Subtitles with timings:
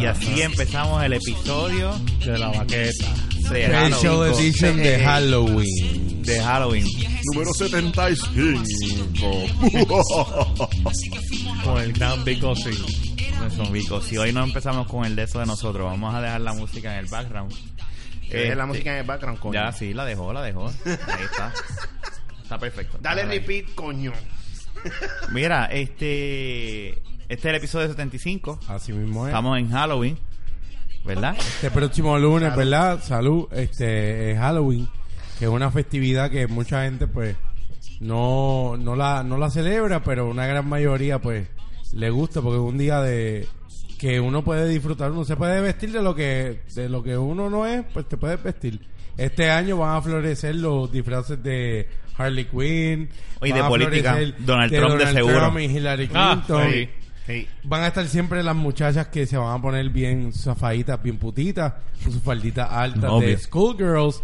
[0.00, 3.14] Y así empezamos el episodio De la baqueta.
[3.50, 4.32] de Special Halloween.
[4.32, 6.22] edition de Halloween.
[6.22, 6.86] De Halloween.
[7.32, 9.30] Número 75.
[11.64, 12.72] Con el gran Big Ozzy.
[13.56, 14.04] Son ricos.
[14.04, 16.92] Si hoy no empezamos con el de eso de nosotros, vamos a dejar la música
[16.94, 17.52] en el background.
[18.30, 19.54] Deje la Este, música en el background, coño.
[19.54, 20.66] Ya, sí, la dejó, la dejó.
[20.86, 21.52] Ahí está.
[22.42, 22.98] Está perfecto.
[23.00, 23.38] Dale Ahí.
[23.38, 24.12] repeat, coño.
[25.32, 26.90] Mira, este.
[26.90, 28.60] Este es el episodio 75.
[28.68, 29.30] Así mismo es.
[29.30, 30.18] Estamos en Halloween.
[31.04, 31.34] ¿Verdad?
[31.38, 33.02] Este próximo lunes, ¿verdad?
[33.02, 34.86] Salud, este es Halloween,
[35.40, 37.34] que es una festividad que mucha gente pues
[37.98, 41.48] no, no la no la celebra, pero una gran mayoría pues
[41.94, 43.48] le gusta porque es un día de
[43.98, 47.48] que uno puede disfrutar, uno se puede vestir de lo que de lo que uno
[47.48, 48.80] no es, pues te puedes vestir.
[49.16, 51.88] Este año van a florecer los disfraces de
[52.18, 53.08] Harley Quinn,
[53.40, 55.38] van de política, Donald Trump de seguro.
[55.38, 56.42] Trump y Hillary Ah,
[57.26, 57.46] sí.
[57.64, 61.72] Van a estar siempre las muchachas que se van a poner bien zafaditas, bien putitas,
[62.02, 63.28] con sus falditas altas Obvio.
[63.28, 64.22] de schoolgirls.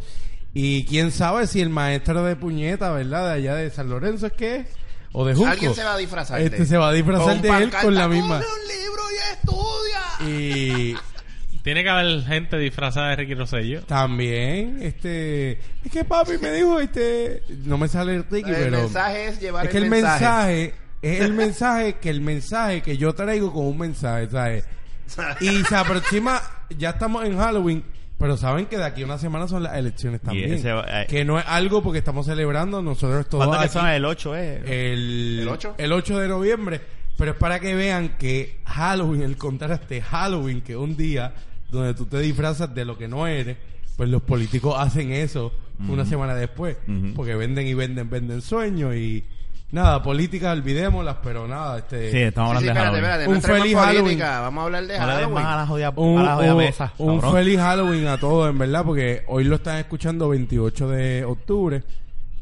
[0.59, 3.27] Y quién sabe si el maestro de puñeta, ¿verdad?
[3.29, 4.67] De allá de San Lorenzo es que es.
[5.13, 5.51] O de Junco.
[5.51, 6.67] Alguien se va a disfrazar de Este él.
[6.67, 8.39] se va a disfrazar Con de él con la misma.
[8.39, 10.31] "Coge un libro y estudia.
[10.31, 10.97] Y
[11.63, 13.83] Tiene que haber gente disfrazada de Ricky Rosselló.
[13.83, 15.53] también, este.
[15.85, 17.43] Es que papi me dijo, este.
[17.65, 18.79] No me sale el Ricky, el pero.
[18.83, 20.25] mensaje es llevar es que el el mensaje.
[20.25, 24.65] mensaje es el mensaje que el mensaje que yo traigo con un mensaje, ¿sabes?
[25.41, 26.41] Y se aproxima,
[26.79, 27.85] ya estamos en Halloween,
[28.19, 30.55] pero saben que de aquí a una semana son las elecciones también.
[30.55, 31.07] ese eh.
[31.09, 33.89] que no es algo porque estamos celebrando nosotros todos ¿Cuándo que son?
[33.89, 34.63] El 8, ¿eh?
[34.67, 35.75] el, ¿El ocho?
[35.77, 36.81] el 8 de noviembre.
[37.17, 41.35] Pero es para que vean que Halloween, el contraste Halloween, que es un día
[41.71, 43.57] donde tú te disfrazas de lo que no eres,
[43.97, 45.53] pues los políticos hacen eso
[45.89, 46.77] una semana después.
[47.15, 49.25] Porque venden y venden, venden sueños y
[49.71, 52.11] nada, política, olvidémoslas, pero nada, este...
[52.11, 53.05] Sí, estamos Sí, sí, hablando espérate, de Halloween.
[53.05, 53.25] espérate.
[53.25, 54.27] No Un entremos en feliz política.
[54.27, 54.43] Halloween.
[54.45, 55.33] Vamos a hablar de Halloween.
[55.35, 56.93] más a la jodida, Un, a la jodida un- mesa.
[56.99, 57.35] un cabrón.
[57.35, 61.83] feliz Halloween a todos, en verdad, porque hoy lo están escuchando 28 de octubre,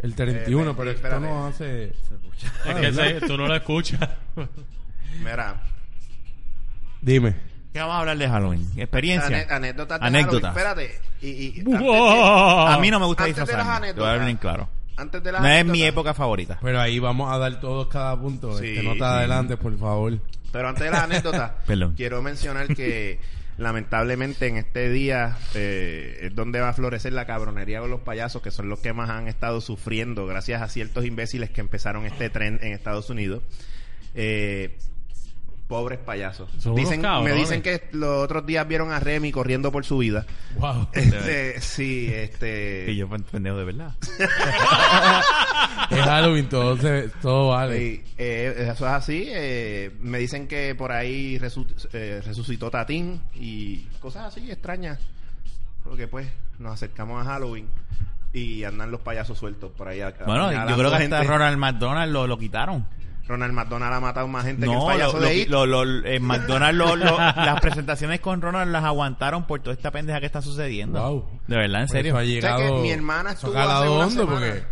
[0.00, 1.24] el 31, Eh, pero espérate.
[1.24, 1.84] esto no hace...
[1.84, 4.00] Es que ese- tú no lo escuchas.
[5.22, 5.62] Mira,
[7.00, 7.34] Dime.
[7.72, 8.68] ¿Qué vamos a hablar de Halloween?
[8.76, 9.28] Experiencia.
[9.28, 10.54] ane- anécdotas de Anécdotas.
[10.54, 10.86] Halloween.
[10.86, 11.00] Espérate.
[11.22, 12.66] Y, y, antes, de.
[12.68, 13.86] A mí no me gusta Antes de las disfrazarme.
[13.94, 14.26] Te voy a dar anécdotas.
[14.26, 14.68] bien claro.
[14.96, 16.58] Antes de las No es mi época favorita.
[16.62, 18.58] Pero ahí vamos a dar todos cada punto.
[18.58, 19.04] Sí, este, no te sí.
[19.04, 20.18] adelantes, por favor.
[20.52, 21.94] Pero antes de las anécdotas, Perdón.
[21.96, 23.18] quiero mencionar que
[23.58, 28.42] lamentablemente en este día eh, es donde va a florecer la cabronería con los payasos,
[28.42, 32.30] que son los que más han estado sufriendo gracias a ciertos imbéciles que empezaron este
[32.30, 33.42] tren en Estados Unidos.
[34.14, 34.76] Eh,
[35.68, 36.50] pobres payasos.
[36.58, 39.98] Son unos Dicen, me dicen que los otros días vieron a Remy corriendo por su
[39.98, 40.26] vida.
[40.56, 40.88] Wow.
[40.92, 42.86] Este, sí, este...
[42.90, 43.94] Y yo pendejo de verdad.
[45.90, 47.78] es Halloween, todo, se- todo vale.
[47.78, 49.24] Sí, eh, eso es así.
[49.28, 54.98] eh, me dicen que por ahí resu- eh, resucitó Tatín y cosas así extrañas.
[55.82, 57.68] Porque pues nos acercamos a Halloween
[58.32, 60.00] y andan los payasos sueltos por ahí.
[60.26, 61.22] Bueno, yo creo que hasta gente.
[61.24, 62.86] Ronald McDonald lo, lo quitaron.
[63.26, 65.48] Ronald McDonald ha matado más gente que el No, payaso lo, de lo- It.
[65.48, 69.90] lo- lo- en McDonald's lo- lo- las presentaciones con Ronald las aguantaron por toda esta
[69.90, 71.00] pendeja que está sucediendo.
[71.00, 71.28] Wow.
[71.46, 72.10] De verdad, en serio.
[72.12, 74.30] eso ha O sea llegado- que mi hermana estuvo hace una semana.
[74.30, 74.62] porque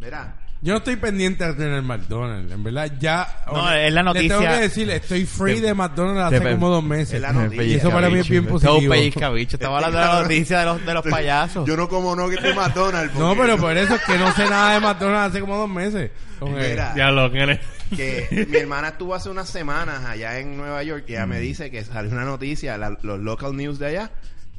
[0.00, 2.52] Mira, yo no estoy pendiente de tener McDonald's.
[2.52, 3.28] En verdad, ya.
[3.52, 6.68] No, es la Le noticia- tengo que decir, estoy free Te- de McDonald's hace como
[6.70, 7.14] dos meses.
[7.14, 7.64] es la noticia.
[7.64, 8.92] Y eso para mí es bien Todo positivo.
[8.94, 9.56] pellizca, bicho.
[9.56, 11.66] Estaba hablando de la noticia de los, de los payasos.
[11.66, 13.14] yo no como no que de McDonald's.
[13.16, 16.10] No, pero por eso es que no sé nada de McDonald's hace como dos meses.
[16.40, 16.94] Mira.
[16.96, 17.58] Ya lo que
[17.94, 21.30] que mi hermana estuvo hace unas semanas allá en Nueva York y ella Mm.
[21.30, 24.10] me dice que salió una noticia, la- los local news de allá,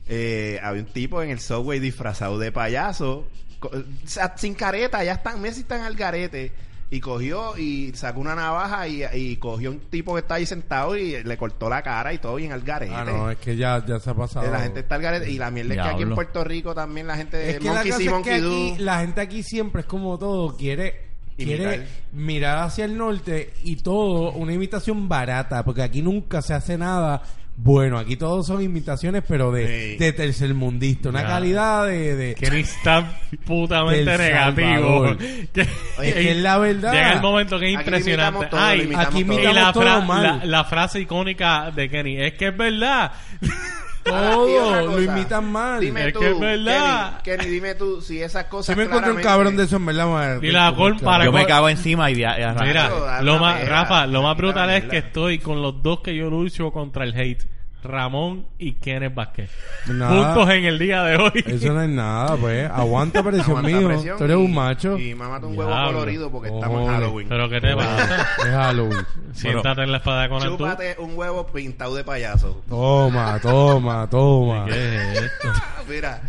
[0.08, 3.28] eh, había un tipo en el subway disfrazado de payaso,
[3.60, 6.52] co- o sea, sin careta, ya están, Messi está en el garete
[6.90, 10.96] y cogió y sacó una navaja y, y cogió un tipo que está ahí sentado
[10.96, 12.94] y le cortó la cara y todo bien al garete.
[12.96, 14.46] Ah, no, es que ya, ya se ha pasado.
[14.46, 16.16] Eh, la gente está al garete y la mierda es que aquí en.
[16.16, 19.82] Puerto Rico también la gente Es que Monkey es que aquí, la gente aquí siempre
[19.82, 21.07] es como todo, quiere,
[21.38, 26.78] quiere mirar hacia el norte y todo una imitación barata, porque aquí nunca se hace
[26.78, 27.22] nada
[27.60, 29.98] bueno, aquí todos son imitaciones, pero de, Sí.
[29.98, 31.28] de tercermundista, una Ya.
[31.28, 32.16] calidad de...
[32.16, 33.18] de Kenny está
[33.48, 35.16] putamente negativo.
[35.54, 36.94] Que- es que es la verdad.
[36.94, 38.46] Llega el momento que es impresionante.
[38.46, 39.40] todo, Ay, aquí todo.
[39.40, 40.24] y la, todo fra- mal.
[40.24, 43.12] la, la frase icónica de Kenny es que es verdad.
[44.08, 45.80] Todo, lo imitan mal.
[45.80, 47.22] Dime Es tú, que es verdad.
[47.24, 49.76] Kenny, Kenny, dime tú si esas cosas Si me encuentro un claramente- cabrón de eso,
[49.78, 50.48] en verdad, madre.
[50.48, 52.64] Y la gol para- Yo me cago encima y, y arranco.
[52.64, 55.82] Mira, Claro, da lo la más, Rafa, lo más brutal es que estoy con los
[55.84, 57.44] dos que yo lucho contra el hate.
[57.88, 59.50] Ramón y Kenneth Vázquez.
[59.88, 60.34] Nada.
[60.36, 61.44] Juntos en el día de hoy.
[61.46, 62.70] Eso no es nada, pues.
[62.74, 63.88] Aguanta presión Aguanta mío.
[63.88, 64.98] presión Tú eres y- un macho.
[64.98, 65.94] Y mámate un huevo Diablo.
[65.94, 67.00] colorido porque estamos en Cojones.
[67.02, 67.30] Halloween.
[67.30, 68.28] Pero ¿qué te pasa?
[68.40, 69.06] Es Halloween.
[69.34, 70.58] Siéntate en la espada de Conan tú.
[70.58, 72.64] Chúpate un huevo pintado de payaso.
[72.70, 74.66] Toma, toma, toma.
[74.66, 75.48] ¿Qué es esto?
[75.90, 76.22] Mira,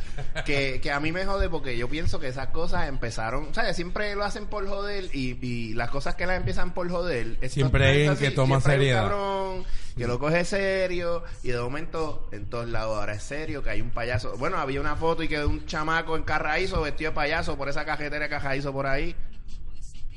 [0.45, 3.75] que, que a mí me jode porque yo pienso que esas cosas empezaron, ¿sabes?
[3.75, 7.37] Siempre lo hacen por joder y, y las cosas que las empiezan por joder.
[7.41, 9.03] esto- Siempre hay esto alguien que toma siempre hay un seriedad.
[9.09, 9.65] cabrón
[9.99, 13.81] que lo coge serio y de momento en todos lados ahora es serio que hay
[13.81, 14.37] un payaso.
[14.39, 17.85] Bueno, había una foto y que un chamaco en Carraízo vestido de payaso por esa
[17.85, 19.15] cajetera de Carraízo por ahí.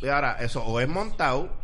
[0.01, 1.59] Y ahora, eso o es montado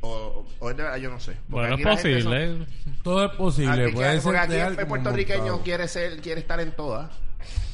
[0.00, 1.32] o, o es de verdad, yo no sé.
[1.50, 2.44] Porque Bueno, es son- posible.
[2.44, 2.66] ¿eh?
[3.02, 3.84] Todo es posible.
[3.86, 5.62] Aquí, Puede que- porque aquí el puertorriqueño montado.
[5.62, 7.10] quiere ser, quiere estar en todas.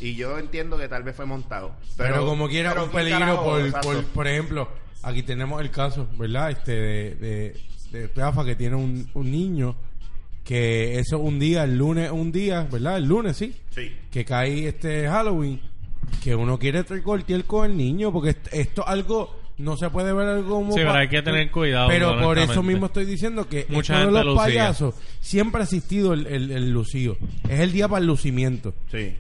[0.01, 1.75] Y yo entiendo que tal vez fue montado.
[1.97, 3.45] Pero, como quiera, pero un ¿quién peligro carajo?
[3.45, 4.69] por, por, por ejemplo,
[5.03, 6.51] aquí tenemos el caso, ¿verdad?
[6.51, 7.61] Este de, de,
[7.93, 9.77] de Rafa que tiene un, un niño
[10.45, 12.97] que eso un día, el lunes, un día, ¿verdad?
[12.97, 13.55] El lunes, sí.
[13.71, 13.93] Sí.
[14.11, 15.61] Que cae este Halloween,
[16.23, 20.27] que uno quiere tricortear con el niño, porque est- esto algo no se puede ver
[20.27, 20.73] algo como...
[20.73, 24.11] Sí, pero hay que tener cuidado, Pero por eso mismo estoy diciendo que Mucha de
[24.11, 24.43] los lucía.
[24.43, 27.17] payasos siempre ha existido el, el, el lucido.
[27.49, 28.75] Es el día para el lucimiento.
[28.91, 29.15] Sí.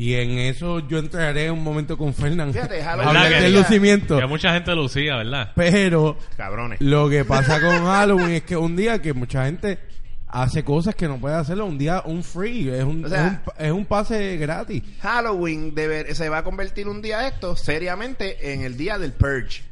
[0.00, 2.52] Y en eso yo entraré un momento con Fernán.
[2.52, 4.16] Fíjate, Halloween Hablar del lucimiento.
[4.16, 5.50] Que mucha gente lucía, ¿verdad?
[5.56, 6.80] Pero Cabrones.
[6.80, 9.80] lo que pasa con Halloween es que un día que mucha gente
[10.28, 13.32] hace cosas que no puede hacerlo, un día un free, es un, O sea- es
[13.32, 14.84] un, es un pase gratis.
[15.00, 19.62] Halloween debe- se va a convertir un día esto seriamente en el día del Purge.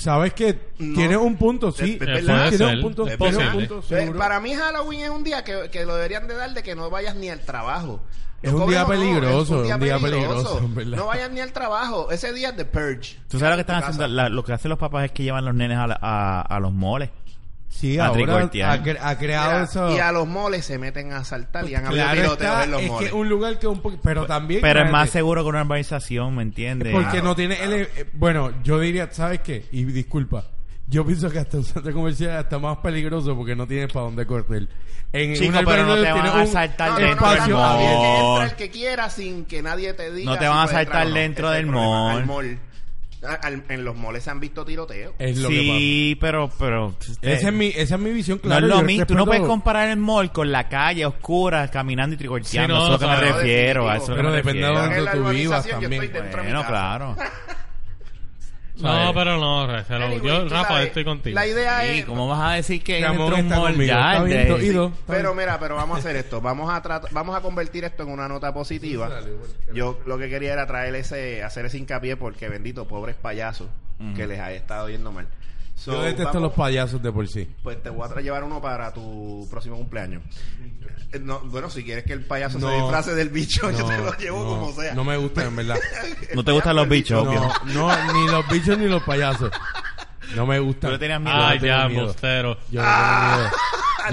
[0.00, 0.94] ¿Sabes que No.
[0.96, 1.98] Tiene un punto, sí.
[1.98, 3.66] Tiene un punto, ser, tiene es un posible.
[3.68, 4.18] punto, seguro.
[4.18, 6.88] Para mí Halloween es un día que, que lo deberían de dar de que no
[6.90, 8.02] vayas ni al trabajo.
[8.42, 10.60] Es un día cobres o no, peligroso, es un día peligroso.
[10.86, 12.10] No vayan ni al trabajo.
[12.10, 13.18] Ese día es de Purge.
[13.28, 14.08] ¿Tú sabes lo que están haciendo?
[14.08, 16.58] La- lo que hacen los papás es que llevan los nenes a, la- a, a
[16.60, 17.10] los moles.
[17.72, 18.50] Sí, a ahora ha,
[18.82, 19.96] cre- ha creado Mira, eso.
[19.96, 22.70] Y a los moles se meten a asaltar y han habido Claro tiroteos está, en
[22.72, 23.08] los es moles.
[23.10, 24.02] que un lugar que un poquito...
[24.04, 24.60] Pero también...
[24.60, 26.92] Pero es más seguro que una urbanización, ¿me entiendes?
[26.92, 27.56] Porque Claro, no tiene...
[27.60, 29.64] eh, bueno, yo diría, ¿sabes qué?
[29.72, 30.44] Y disculpa.
[30.88, 34.26] Yo pienso que hasta un centro comercial está más peligroso porque no tienes para dónde
[34.26, 34.66] correr.
[35.12, 37.52] En Chico, pero no te van a un asaltar No, no, no, dentro del que
[37.52, 37.80] mall.
[37.80, 40.32] entra el que quiera sin que nadie te diga.
[40.32, 42.58] No te van a asaltar dentro es del mall.
[43.22, 43.30] Al.
[43.68, 45.14] Ah, en los malls se han visto tiroteos.
[45.18, 46.94] Es lo que Sí, pero, pero...
[46.98, 47.12] pasa.
[47.22, 48.66] Esa es mi, esa es mi visión, No claro.
[48.66, 49.06] es lo mismo.
[49.06, 52.74] Tú no respeto- puedes comparar el mall con la calle oscura, caminando y tricorteando.
[52.76, 53.88] Sí, no, eso es lo que me claro, refiero.
[53.90, 54.80] A eso es lo Pero me depende de refiero.
[54.82, 55.92] dónde En la tú vivas también.
[55.92, 57.16] estoy dentro de mi Bueno, casa.
[58.80, 59.62] No, pero no.
[59.62, 61.34] Anyway, yo, tú Rafa, sabes, estoy contigo.
[61.34, 62.04] La idea Sí, es...
[62.06, 63.88] ¿cómo vas a decir que Ramón de un está mall conmigo.
[63.92, 64.12] ya?
[64.12, 66.40] Está bien, de- to- Ido, está Pero mira, pero vamos a hacer esto.
[66.40, 69.08] Vamos a tratar, vamos a convertir esto en una nota positiva.
[69.74, 73.68] Yo lo que quería era traer ese, hacer ese hincapié porque bendito pobres payasos
[74.16, 75.26] que les ha estado yendo mal.
[75.82, 77.48] So, Yo detesto vamos- los payasos de por sí.
[77.62, 80.22] Pues te voy a llevar uno para tu próximo cumpleaños.
[81.12, 82.68] Eh, No, bueno, si quieres que el payaso No.
[82.68, 84.94] se disfrace del bicho, yo te lo llevo no, como sea.
[84.94, 85.76] No me gustan, en verdad.
[86.34, 87.52] No te gustan los bichos, No, obvio.
[87.74, 89.50] no, ni los bichos ni los payasos.
[90.36, 90.90] No me gustan.
[90.90, 91.34] Tú le tenías miedo.
[91.36, 92.02] Yo Ah, ya, miedo.
[92.02, 93.50] Yo le tengo miedo.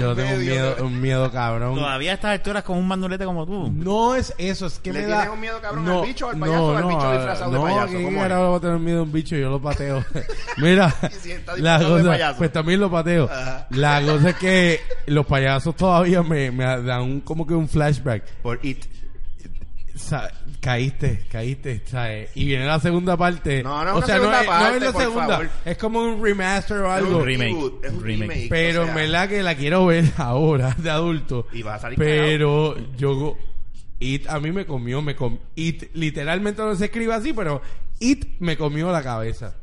[0.00, 0.84] Yo Al tengo un medio, miedo, ¿no?
[0.86, 1.74] un miedo cabrón.
[1.74, 3.70] Todavía a estas alturas con un mandulete como tú.
[3.72, 5.32] No es eso, es que ¿Le me tienes da...
[5.32, 7.50] un miedo, cabrón, al bicho o al payaso no, o al no, bicho a- disfrazado
[7.50, 7.86] de no, payaso?
[7.88, 10.04] que ¿Cómo le va a tener miedo a un bicho, yo lo pateo.
[10.58, 13.24] Mira, si la cosa, pues también lo pateo.
[13.30, 13.66] Ajá.
[13.70, 18.24] La cosa es que los payasos todavía me, me dan un- como que un flashback.
[18.42, 18.84] Por it.
[19.96, 22.30] Sa- caíste, caíste, ¿sabes?
[22.34, 23.62] Y viene la segunda parte.
[23.62, 25.50] No, no es o sea, no, es, no parte, es la por segunda, favor.
[25.64, 27.18] es como un remaster o Es algo.
[27.18, 27.50] un remake,
[27.84, 28.30] es un remake.
[28.30, 28.48] remake.
[28.50, 31.46] Pero o sea, en verdad que la quiero ver ahora, de adulto.
[31.52, 33.36] Y va a salir Pero yo...
[34.00, 35.40] It a mí me comió, me comió.
[35.56, 37.60] It literalmente no se escribe así, pero
[37.98, 39.54] It me comió la cabeza.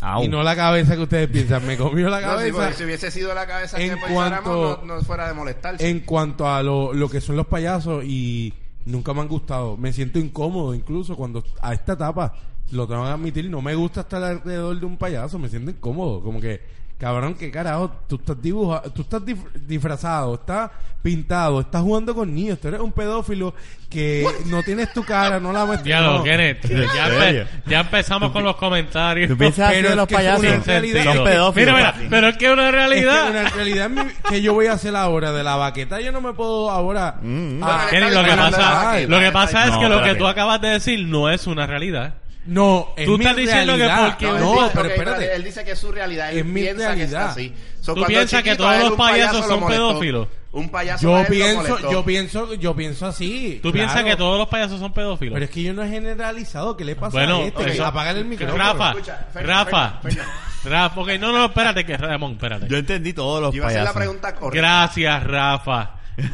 [0.00, 0.22] Au.
[0.22, 2.72] Y no la cabeza que ustedes piensan, me comió la No, sí, cabeza.
[2.78, 5.88] si hubiese sido la cabeza En que cuanto- no, no fuera de molestarse.
[5.90, 8.54] en cuanto a lo, lo que son los payasos y
[8.88, 9.76] nunca me han gustado.
[9.76, 12.34] Me siento incómodo incluso cuando a esta etapa,
[12.72, 16.22] lo tengo que admitir, no me gusta estar alrededor de un payaso, me siento incómodo,
[16.22, 16.60] como que
[16.98, 22.34] cabrón, que carajo, tú estás dibujado, tú estás dif- disfrazado, estás pintado, estás jugando con
[22.34, 23.54] niños, tú eres un pedófilo
[23.88, 25.84] que no tienes tu cara, no la muestras.
[25.84, 26.24] Diablo, no.
[26.24, 26.60] Kenneth.
[26.68, 29.28] Ya, empe- ya empezamos con los comentarios.
[29.28, 30.44] ¿Tú piensas Pero es los que es payasos?
[30.44, 31.04] una realidad.
[31.04, 31.74] Son pedófilos.
[31.76, 33.28] Mira, pero es que es una Es que realidad.
[33.46, 33.90] en realidad
[34.28, 37.14] que yo voy a hacer ahora de la baqueta, yo no me puedo ahora.
[37.22, 37.62] Mm.
[37.62, 40.60] ah, Kenny, lo que pasa, lo que pasa es No, que lo que tú acabas
[40.60, 42.14] de decir no es una realidad.
[42.48, 44.08] No, es Tú mi estás diciendo que realidad.
[44.08, 45.34] porque- No, No, él dice- pero espérate.
[45.34, 46.32] Él dice que es su realidad.
[46.32, 47.30] Él Es mi piensa que está realidad.
[47.30, 47.54] así.
[47.82, 50.28] So, ¿Tú piensas que todos los un payaso payasos son pedófilos?
[50.50, 53.60] Un payaso Yo pienso, yo pienso, yo pienso así.
[53.62, 54.08] ¿Tú piensas claro.
[54.08, 55.34] que todos los payasos son pedófilos?
[55.34, 56.74] Pero es que yo no he generalizado.
[56.74, 57.82] ¿Qué le pasa Bueno, a este?
[57.82, 58.56] Apagar el micrófono.
[58.58, 60.26] Rafa, Escucha, Fernan, Rafa, Fernan,
[60.64, 62.66] Rafa, ok, no, no, espérate, que Ramón, espérate.
[62.66, 64.00] Yo entendí todos los Yo iba a hacer la payasos.
[64.00, 64.56] pregunta correcta.
[64.58, 65.90] Gracias, Rafa.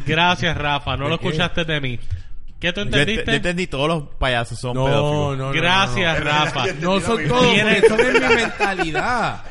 [0.07, 0.97] Gracias, Rafa.
[0.97, 1.27] No ¿De lo qué?
[1.27, 1.99] escuchaste de mí.
[2.65, 3.25] ¿Qué tú entendiste?
[3.27, 5.37] yo entendí todos los payasos son No, pedófilos.
[5.39, 5.53] no, no.
[5.53, 6.31] Gracias, no, no.
[6.31, 6.65] Rafa.
[6.81, 7.45] No, son todos,
[7.89, 9.43] son en mi mentalidad.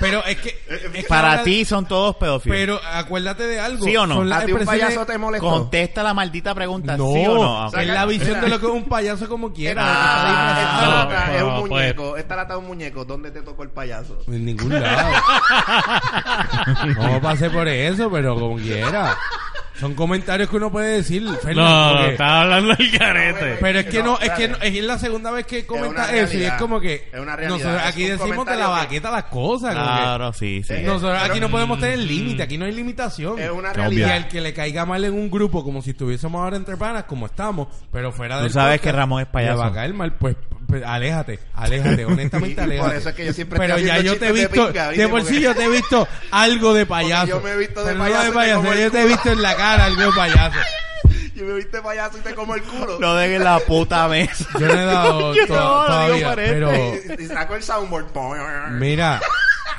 [0.00, 0.58] Pero es que.
[0.94, 2.56] es Para ti son todos pedófilos.
[2.56, 3.84] Pero acuérdate de algo.
[3.84, 4.14] ¿Sí o no?
[4.16, 5.48] Son las ¿A ti un expresiones- payaso te molestó?
[5.50, 7.78] Contesta la maldita pregunta, No, ¿sí o no?
[7.78, 9.82] es la visión de lo que es un payaso como quiera.
[9.82, 11.70] Esta, lata no, es un pues.
[11.70, 12.16] muñeco.
[12.16, 13.04] Esta lata es un muñeco.
[13.04, 14.18] ¿Dónde te tocó el payaso?
[14.28, 15.12] En ningún lado.
[16.96, 19.16] no pasé por eso, pero como quiera.
[19.82, 23.56] Son comentarios que uno puede decir, No, porque- estaba hablando del carete.
[23.60, 26.38] Pero es que no, No, es que no- es la segunda vez que comenta eso
[26.38, 27.58] y es como que Es una realidad.
[27.58, 29.70] nosotros aquí decimos de la baqueta las cosas.
[29.74, 30.72] que Claro, sí, sí.
[30.74, 33.40] Eh, nosotros pero- aquí no podemos tener límite, aquí no hay limitación.
[33.40, 34.12] Es una Y realidad.
[34.12, 37.26] al que le caiga mal en un grupo como si estuviésemos ahora entre panas, como
[37.26, 39.56] estamos, pero fuera Tú del sabes podcast, que Ramón es payaso.
[39.56, 40.36] Le va a caer mal, pues,
[40.78, 42.96] pues, aléjate, aléjate, honestamente y por aléjate.
[42.96, 45.08] eso es que yo siempre Pero estoy ya yo te he de visto, pinga, de,
[45.08, 47.26] por sí yo te he visto algo de payaso.
[47.26, 49.30] yo me he visto de Pero no payaso te como el yo te he visto
[49.32, 50.58] en la cara algo de payaso.
[51.34, 52.98] Y me viste payaso y te como el culo.
[53.00, 54.46] No den en la puta mesa.
[54.60, 58.06] Yo no he dado Yo to- no, todavía, digo pero Y, y saco el soundboard.
[58.72, 59.20] mira,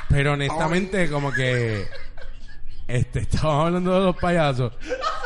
[0.08, 1.86] pero honestamente como que
[2.86, 4.72] este estamos hablando de los payasos,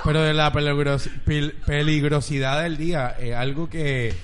[0.05, 4.15] pero de la peligros- pil- peligrosidad del día es algo que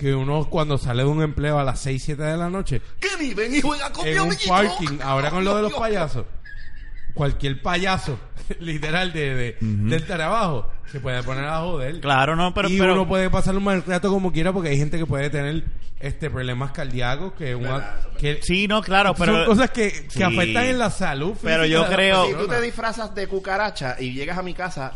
[0.00, 3.34] que uno cuando sale de un empleo a las 6, 7 de la noche Kenny,
[3.34, 6.24] ven y juega con mi en un parking, ahora con lo de los payasos,
[7.14, 8.18] cualquier payaso,
[8.60, 12.00] literal de, de- del trabajo, se puede poner a joder.
[12.00, 12.68] Claro, no, pero...
[12.68, 15.28] y pero uno puede pasar un mal rato como quiera porque hay gente que puede
[15.30, 15.64] tener
[16.00, 19.34] este problemas cardíacos que, una, Verdad, que Sí, no, claro, pero...
[19.36, 20.22] son cosas que, que Sí.
[20.22, 21.34] afectan en la salud.
[21.42, 24.94] Pero yo creo- Si tú te disfrazas de cucaracha y llegas a mi casa,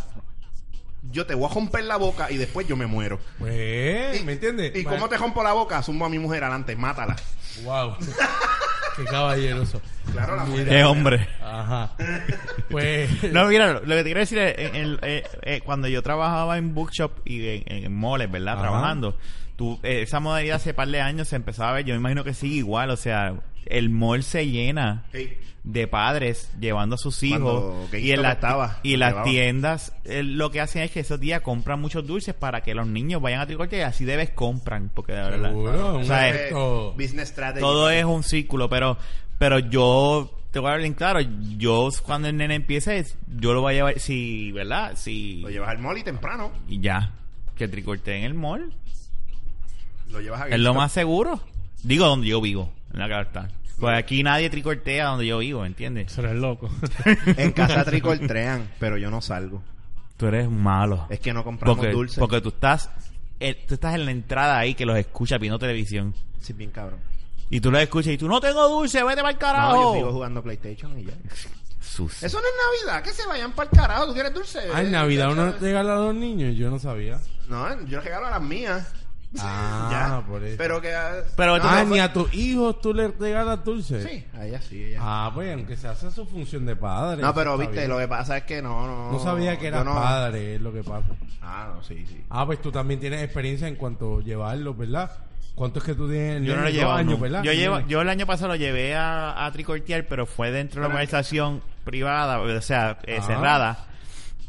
[1.14, 3.21] yo te voy a romper la boca y después yo me muero.
[3.38, 4.75] Pues, ¿me entiendes?
[4.75, 5.80] ¿Y cómo te rompo la boca?
[5.80, 7.14] Zumbo a mi mujer adelante, mátala.
[7.62, 7.97] Wow.
[8.97, 9.80] Qué caballeroso.
[10.14, 10.68] Claro, la mujer.
[10.68, 11.28] Qué hombre.
[11.42, 11.92] Ajá.
[12.71, 13.33] Pues.
[13.33, 16.59] No, mira, lo que te quiero decir es, en el- eh, eh, cuando yo trabajaba
[16.59, 18.54] en bookshop y en, en moles, ¿verdad?
[18.54, 18.62] Ajá.
[18.62, 19.16] Trabajando,
[19.56, 22.25] tú, eh, esa modalidad hace par de años se empezaba a ver, yo me imagino
[22.25, 23.35] que sigue igual, o sea,
[23.66, 25.35] el mall se llena Sí.
[25.62, 29.09] de padres llevando a sus Cuando hijos GameStop y en, las estaba, y lo las
[29.11, 29.30] llevaba.
[29.30, 32.87] tiendas eh, lo que hacen es que esos días compran muchos dulces para que los
[32.87, 36.28] niños vayan a tricotear y así debes compran porque de verdad Seguro, un o sea,
[36.28, 37.61] efecto- Eh, Business strategy.
[37.61, 38.99] todo es un círculo, pero
[39.38, 41.21] pero yo te voy a hablar bien claro,
[41.59, 44.93] yo cuando el nene empiece, yo lo voy a llevar, si, ¿verdad?
[44.97, 46.53] Si, Lo llevas al mall y temprano.
[46.69, 47.12] y ya,
[47.57, 48.73] que tricorte en el mall,
[50.11, 51.41] Lo llevas a es lo más seguro.
[51.83, 53.49] Digo donde yo vivo, en la carta.
[53.79, 56.12] Pues aquí nadie tricortea donde yo vivo, ¿entiendes?
[56.12, 56.71] Eso eres loco.
[57.37, 59.61] En casa tricoltrean, pero yo no salgo.
[60.17, 61.07] Tú eres malo.
[61.11, 62.19] Es que no compramos porque, dulces.
[62.19, 62.88] porque tú estás,
[63.41, 66.14] eh, tú estás en la entrada ahí que los escuchas viendo televisión.
[66.41, 67.00] Sí, bien cabrón.
[67.51, 69.93] Y tú los escuchas y tú no tengo dulce, vete para el No, carajo.
[69.93, 71.13] yo sigo jugando PlayStation y ya.
[71.81, 72.27] Sucio.
[72.27, 74.07] Eso no es Navidad, que se vayan para el carajo.
[74.07, 74.59] ¿Tú quieres dulce?
[74.75, 77.21] Ah, en Navidad uno regala a los niños, yo no sabía.
[77.49, 78.93] No, yo regalo a las mías.
[79.39, 79.89] Ah,
[80.23, 80.27] ya.
[80.27, 80.57] por eso.
[80.57, 80.93] Pero que.
[81.37, 84.09] Pero ah, no- ni a tus hijos tú le regalas dulces.
[84.09, 84.99] Sí, a ella sí, ella.
[85.03, 87.21] Ah, pues aunque se hace su función de padre.
[87.23, 87.89] no, pero viste, bien.
[87.91, 89.13] lo que pasa es que no, no.
[89.13, 91.07] No sabía que era no- padre, es lo que pasa.
[91.43, 92.25] Ah, no, sí, sí.
[92.31, 95.13] Ah, pues tú también tienes experiencia en cuanto a llevarlo, ¿verdad?
[95.55, 96.43] ¿Cuánto es que tú tienes?
[96.43, 96.93] Yo no lo llevo.
[96.93, 97.19] años, no.
[97.19, 97.43] ¿verdad?
[97.45, 100.87] Yo, llevo, yo el año pasado lo llevé a, a tricortear, pero fue dentro de
[100.87, 103.87] una organización privada, o sea, eh, cerrada,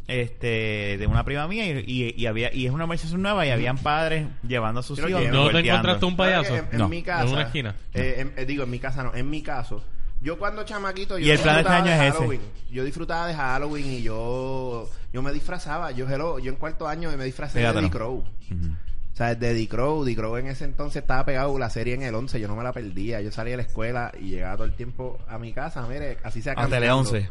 [0.07, 3.49] este, de una prima mía y, y, y había y es una organización nueva y
[3.49, 5.11] habían padres llevando a sus hijos.
[5.31, 6.55] ¿No te encontraste un ¿Sabes payaso?
[6.55, 7.23] En, en No, mi casa.
[7.23, 7.75] en una esquina.
[7.93, 9.83] eh, en- eh, digo, en mi casa no, en mi caso.
[10.21, 11.19] Yo cuando chamaquito.
[11.19, 12.17] Yo Y el plan de este disfrutaba año es ese.
[12.17, 12.41] Halloween.
[12.71, 14.89] Yo disfrutaba de Halloween y yo.
[15.13, 15.91] Yo me disfrazaba.
[15.91, 17.17] Yo, hello, yo en cuarto año me
[17.61, 17.73] Pégatelo.
[17.73, 18.15] de Eddie Crow.
[18.49, 18.75] Ujú.
[19.15, 22.03] O sea, de Eddie Crow, Eddie Crow en ese entonces estaba pegado la serie en
[22.03, 23.21] el 11, yo no me la perdía.
[23.21, 26.41] Yo salía de la escuela y llegaba todo el tiempo a mi casa, mire, así
[26.41, 27.29] se A Tele 11.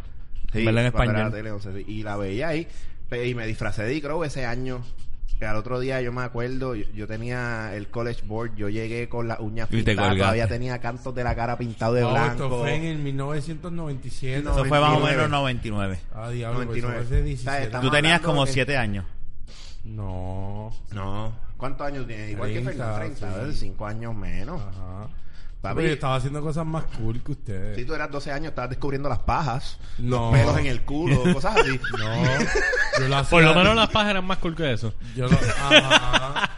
[0.51, 1.31] Sí, Verla en español.
[1.31, 1.85] Tele 11, sí.
[1.87, 2.67] Y la veía ahí.
[3.13, 4.83] Y me disfracé de Eddie Crow ese año.
[5.39, 9.09] Que al otro día yo me acuerdo, yo, yo tenía el college board, yo llegué
[9.09, 12.45] con las uñas pintadas, todavía tenía cantos de la cara pintado de No, blanco.
[12.45, 14.43] esto fue en el 1997.
[14.43, 15.17] No, Eso fue más o 99.
[15.17, 15.99] menos 99.
[16.15, 17.01] Ah, diablo, pues 99.
[17.01, 17.63] eso fue hace O sea, 17.
[17.65, 19.05] estamos Tú tenías como que- 7 años.
[19.85, 20.73] No.
[20.93, 21.44] No.
[21.57, 22.31] ¿Cuántos años tienes?
[22.31, 23.59] Igual que 30, Fernando, 30, sí.
[23.59, 24.61] 5 años menos.
[24.61, 25.09] Ajá.
[25.65, 27.77] Papi, estaba haciendo cosas más cool que ustedes.
[27.77, 30.31] Si tú eras 12 años, estabas descubriendo las pajas, No.
[30.31, 31.81] los pelos en el culo, cosas así.
[31.99, 32.25] No.
[33.01, 34.95] Yo lo hacía- Por lo menos las pajas eran más cool que eso.
[35.17, 36.51] Yo lo, ajá.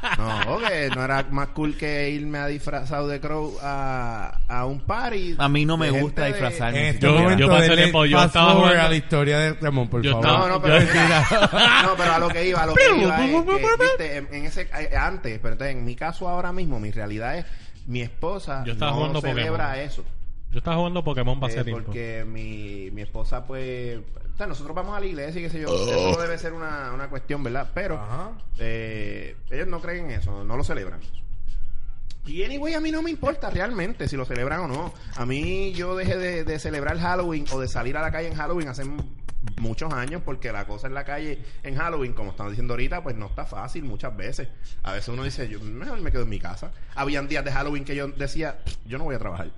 [0.47, 4.81] No, que no era más cool que irme a disfrazado de Crow a, a un
[4.81, 5.37] party.
[5.39, 6.79] A mí no me de gusta gente de- disfrazarme.
[6.81, 8.97] En este Yo- momento yo pasé denle tiempo, yo fast estaba forward jugando- a la
[8.97, 10.27] historia de Ramón, por Yo favor.
[10.27, 10.81] estaba- No, no, pero,
[11.83, 14.45] no, pero a lo que iba, a lo que iba es que, viste, en, en
[14.47, 17.45] ese eh, antes, pero entonces en mi caso ahora mismo, mi realidad es
[17.87, 19.87] mi esposa Yo estaba no jugando celebra Pokémon.
[19.87, 20.05] eso.
[20.53, 23.99] Yo estaba jugando Pokémon para Eh, porque mi, mi esposa, pues.
[23.99, 25.69] O sea, nosotros vamos a la iglesia y qué sé yo.
[25.69, 27.71] Eso no debe ser una, una cuestión, ¿verdad?
[27.75, 27.99] Pero
[28.59, 31.01] eh, ellos no creen en eso, no lo celebran.
[32.27, 34.93] Y anyway, a mí no me importa realmente si lo celebran o no.
[35.17, 38.35] A mí yo dejé de, de celebrar Halloween o de salir a la calle en
[38.35, 38.85] Halloween hace
[39.61, 43.17] muchos años porque la cosa en la calle en Halloween, como están diciendo ahorita, pues
[43.17, 44.49] no está fácil muchas veces.
[44.83, 46.73] A veces uno dice, yo mejor me quedo en mi casa.
[46.95, 49.51] Habían días de Halloween que yo decía, yo no voy a trabajar.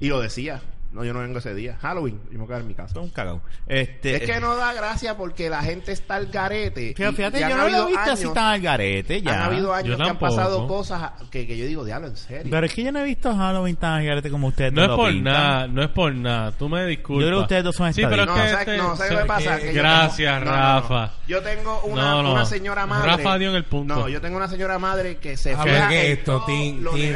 [0.00, 0.60] Y lo decía.
[0.92, 1.76] No, yo no vengo ese día.
[1.80, 3.00] Halloween, yo me voy a quedar en mi casa.
[3.00, 3.40] Un cagao.
[3.66, 6.92] Este, Es que no da gracia porque la gente está al garete.
[6.94, 9.22] Fíjate, y- fíjate, y han yo no lo he habido visto así tan al garete
[9.22, 9.32] ya.
[9.32, 12.50] Han habido años que han pasado cosas que, que yo digo, diablo, en serio.
[12.50, 14.88] Pero es que yo no he visto Halloween tan al garete como ustedes No es
[14.88, 15.32] lo por pintan.
[15.32, 16.52] nada, no es por nada.
[16.52, 17.22] Tú me disculpas.
[17.22, 19.18] Yo creo que ustedes dos son Sí, pero es no, que ¿sabes, este- no, ¿sabes
[19.18, 19.58] qué pasa?
[19.60, 20.80] que- Gracias, tengo- no, no, no.
[20.80, 21.12] Rafa.
[21.26, 22.32] Yo tengo una, No, no.
[22.32, 23.10] una señora madre.
[23.10, 23.94] Rafa dio en el punto.
[23.94, 26.44] No, yo tengo una señora madre que se A fija ver, ¿qué es esto?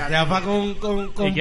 [0.08, 1.40] Rafa con, con, con Y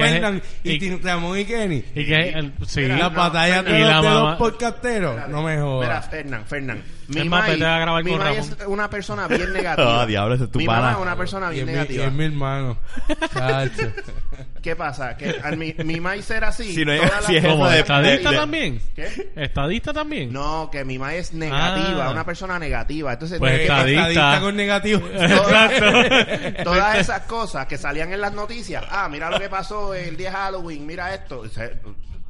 [1.02, 1.84] Ramón y Kenny.
[1.94, 2.80] Y que, el- sí.
[2.82, 5.28] Mira, la no, batalla de y los, la de mamá- los podcasteros.
[5.28, 6.08] No me Mira, jodas.
[6.08, 6.82] Fernán, Fernán.
[7.08, 10.02] Mi Es más, mai- a grabar mi con mai es una persona bien negativa.
[10.02, 11.76] Ah, diablo, ese es tu Mi mamá es una persona Y bien es, mi, y
[11.76, 12.04] negativa.
[12.06, 12.78] es mi hermano.
[14.62, 15.16] ¿Qué pasa?
[15.16, 16.74] Que al mi, mi mai ser así.
[16.74, 18.80] Si no es- si es ¿Como de- estadista de- también?
[18.96, 19.30] ¿Qué?
[19.36, 20.32] ¿Estadista también?
[20.32, 22.10] No, que mi mai es negativa, Ah.
[22.10, 23.12] una persona negativa.
[23.12, 24.08] Entonces, Pues estadista.
[24.10, 25.06] Estadista con negativo.
[25.14, 26.64] Exacto.
[26.64, 28.84] todas esas cosas que salían en las noticias.
[28.90, 31.44] Ah, mira lo que pasó el día de Halloween, mira esto.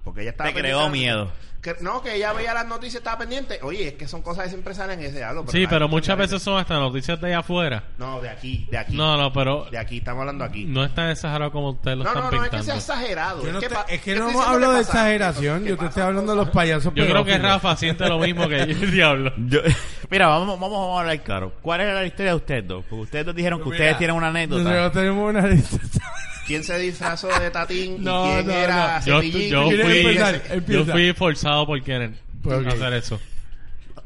[0.07, 1.33] Porque ella estaba Te creó miedo.
[1.75, 3.59] Que- no, que ella veía las noticias, estaba pendiente.
[3.63, 5.45] Oye, es que son cosas que siempre salen en ese algo.
[5.49, 7.85] Sí, pero muchas veces son hasta noticias de allá afuera.
[7.99, 8.97] No, de aquí, de aquí.
[8.97, 10.65] No, no, pero De aquí, estamos hablando aquí.
[10.65, 13.45] no es tan exagerado como ustedes lo No, no, están no, es que sea exagerado.
[13.45, 15.65] Yo no es, que es que no hablado de exageración.
[15.65, 17.37] Yo te estoy hablando de los payasos Yo creo que.
[17.39, 19.33] Rafa siente lo mismo que yo, el diablo.
[19.37, 19.61] Yo-
[20.11, 21.53] mira, vamos, vamos, vamos a hablar claro.
[21.63, 22.85] ¿Cuál es la historia de ustedes dos?
[22.89, 24.63] Porque ustedes dos dijeron que Mira, ustedes tienen una anécdota.
[24.63, 25.77] Nosotros tenemos una lista.
[26.47, 29.07] ¿Quién se disfrazó de Tatín No, y quién no, era no.
[29.07, 30.43] Yo, yo ¿Quieres fui, empezar?
[30.49, 30.93] yo Empieza.
[30.93, 32.67] fui forzado por Kenneth Pues, ok.
[32.67, 33.21] a hacer eso.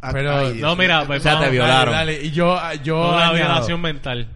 [0.03, 1.95] Ah, Pero- ay, No, mira, pues, O sea, te vamos, violaron.
[1.95, 2.27] Dale, dale.
[2.27, 3.35] Y yo, yo Una añado.
[3.35, 4.29] violación mental.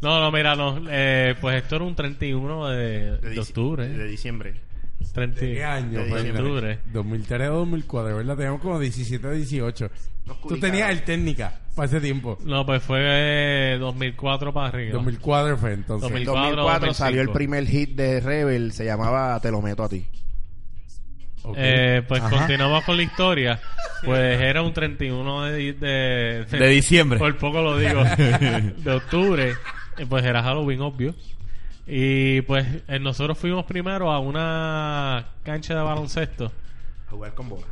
[0.00, 0.80] No, no, mira, no.
[0.90, 3.88] Eh, pues esto era un 31 de, de, de octubre.
[3.88, 4.54] De diciembre.
[5.12, 5.98] 30 ¿De qué año?
[6.04, 6.36] De Fernan?
[6.44, 6.78] octubre.
[6.92, 8.36] 2003 o 2004, ¿verdad?
[8.36, 9.90] Teníamos como 17 o 18.
[10.48, 12.38] Tú tenías el técnica para ese tiempo.
[12.44, 14.92] No, pues fue eh, 2004 para arriba.
[14.94, 16.02] 2004 fue entonces.
[16.08, 16.20] 2000.
[16.22, 17.32] En 2004, 2004 salió el 2005.
[17.34, 20.06] primer hit de Rebel, se llamaba Te lo meto a ti.
[21.56, 22.38] Eh, pues Ajá.
[22.38, 23.60] continuamos con la historia.
[24.04, 27.20] Pues era un 31 de, de, De diciembre.
[27.20, 28.02] Por poco lo digo.
[28.78, 29.54] de octubre.
[29.96, 31.14] Eh, Pues era Halloween, obvio.
[31.86, 36.50] Y pues eh, nosotros fuimos primero a una cancha de baloncesto.
[37.10, 37.66] Jugar con bola.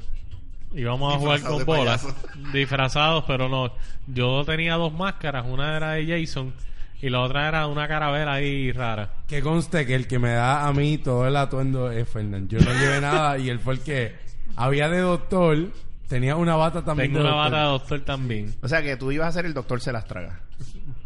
[0.72, 2.06] Íbamos a jugar con de bolas.
[2.52, 3.72] Disfrazados, pero no.
[4.06, 5.46] Yo tenía dos máscaras.
[5.48, 6.54] Una era de Jason
[7.02, 9.10] y la otra era una caravera ahí rara.
[9.26, 12.48] Que conste que el que me da a mí todo el atuendo es Fernán.
[12.48, 14.14] Yo no llevé nada y él fue el que
[14.56, 15.56] había de doctor.
[16.08, 17.52] Tenía una bata también Tengo de una doctor.
[17.52, 18.54] bata de doctor también.
[18.62, 20.40] O sea que tú ibas a ser el doctor se las traga.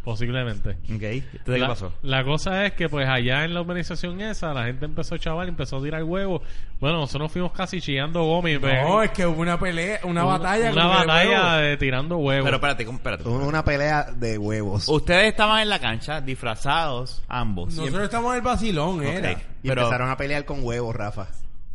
[0.05, 0.71] Posiblemente.
[0.71, 1.93] Ok, ¿Entonces qué la, pasó?
[2.03, 5.49] la cosa es que pues allá en la urbanización esa la gente empezó a chaval,
[5.49, 6.43] empezó a tirar huevos.
[6.79, 8.61] Bueno, nosotros fuimos casi chillando gomis.
[8.61, 10.73] No, es que hubo una pelea, una batalla.
[10.73, 12.45] Una batalla de tirando huevos.
[12.45, 13.27] Pero espérate, ¿cómo- espérate.
[13.29, 14.89] Una pelea de huevos.
[14.89, 17.75] Ustedes estaban en la cancha disfrazados ambos.
[17.75, 19.33] Nosotros estamos en el vacilón, era.
[19.33, 19.39] Ok.
[19.63, 21.29] Y Pero- empezaron a pelear con huevos, Rafa.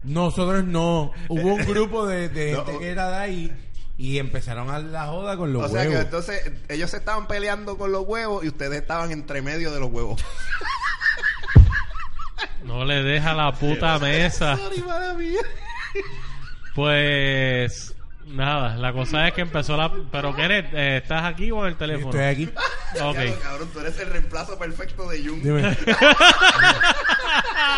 [0.04, 1.12] Nosotros no.
[1.28, 2.64] Hubo un grupo de, de No.
[2.66, 3.52] gente que era de ahí
[4.00, 5.96] y empezaron a la joda con los o sea huevos.
[5.96, 9.80] que entonces ellos se estaban peleando con los huevos y ustedes estaban entre medio de
[9.82, 10.24] los huevos.
[12.64, 14.58] No le deja la puta mesa.
[16.76, 17.96] Pues
[18.28, 19.92] nada, la cosa es que empezó la...
[20.12, 22.12] Pero Kenneth, eh, ¿estás aquí o en el teléfono?
[22.12, 22.46] Estoy aquí.
[23.02, 23.18] Ok.
[23.42, 25.42] Cabrón, tú eres el reemplazo perfecto de Jung.
[25.42, 25.68] Dime.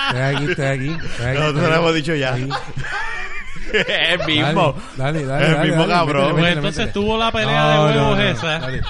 [0.09, 0.89] estoy aquí, estoy aquí.
[0.89, 1.77] Estoy aquí, Nosotros lo aquí.
[1.79, 2.33] hemos dicho ya.
[2.33, 2.49] Ahí.
[3.87, 4.75] el mismo.
[4.97, 6.21] Dale, dale, El dale, mismo dale, cabrón.
[6.23, 6.93] métele, Pues métele, entonces métele.
[7.05, 8.59] tuvo la pelea de huevos no, no, esa.
[8.59, 8.81] dale.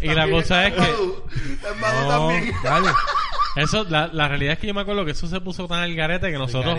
[0.00, 0.80] Y la cosa es que...
[0.82, 2.54] Estás malo No, también.
[2.64, 2.88] dale.
[3.56, 5.94] Eso, la, la realidad es que yo me acuerdo que eso se puso tan al
[5.94, 6.78] garete que nosotros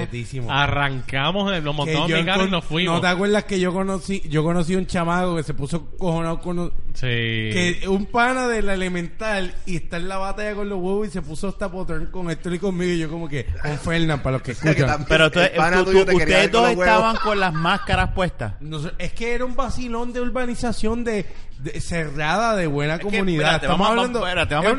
[0.49, 2.95] arrancamos, nos montamos mi carro y nos fuimos.
[2.95, 6.71] ¿No te acuerdas que yo conocí yo conocí un chamaco que se puso cojonado con,
[6.93, 7.07] Sí.
[7.07, 11.11] Que un pana de la elemental y está en la batalla con los huevos y
[11.11, 14.33] se puso hasta potrón con Héctor y conmigo y yo como que con Fernan para
[14.33, 15.05] los que escuchan.
[15.07, 18.53] Pero tú- tú- tú- te ustedes dos estaban con las máscaras puestas.
[18.61, 21.25] No es que era un vacilón de urbanización de,
[21.63, 23.41] de- cerrada de buena que, comunidad.
[23.55, 24.73] espérate, Estamos vamos hablando espérate, vamos es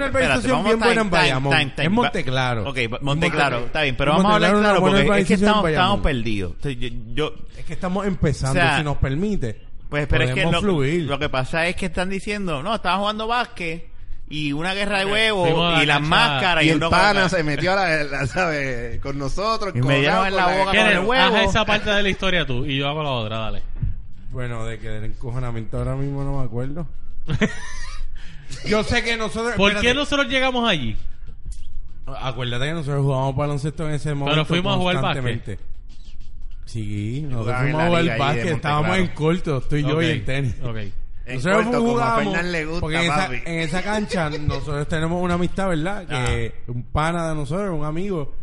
[0.44, 1.52] una vamos bien buena en Bayamón.
[1.58, 2.68] time, time, es Monteclaro.
[2.68, 6.52] Ok, Monteclaro, está bien, pero vamos a hablar claro porque es que estamos, perdidos.
[6.56, 9.60] Entonces, yo, yo- Es que estamos empezando, O sea, si nos permite.
[9.88, 11.04] pues, pero es que lo, fluir.
[11.04, 13.88] lo que pasa es que están diciendo, no, estaban jugando básquet
[14.28, 17.20] y una guerra de huevos Fuimos a la y las máscaras Y el uno pana
[17.22, 18.98] con- se metió a la, la- ¿sabes?
[19.00, 19.72] con nosotros.
[19.76, 21.36] Y me dieron en la boca con con el huevo.
[21.36, 23.62] Haz esa parte de la historia tú y yo hago la otra, dale.
[24.34, 26.86] Bueno, de que del encojonamiento ahora mismo no me acuerdo.
[28.68, 29.54] Yo sé que nosotros...
[29.54, 29.86] ¿Por espérate.
[29.88, 30.96] qué nosotros llegamos allí?
[32.06, 35.58] Acuérdate que nosotros jugábamos baloncesto en ese momento fuimos a jugar constantemente.
[36.66, 39.10] Sí, nosotros Jugaban en fuimos la a jugar liga ahí de básquet, estábamos Monteclaro.
[39.10, 40.54] en corto, tú y yo y en tenis.
[40.62, 40.76] Ok.
[41.26, 43.36] En Nosotros corto, como a jugábamos, le gusta, porque en esa, papi.
[43.46, 46.06] en esa cancha nosotros tenemos una amistad, ¿verdad?
[46.06, 48.34] Que un pana de nosotros, un amigo,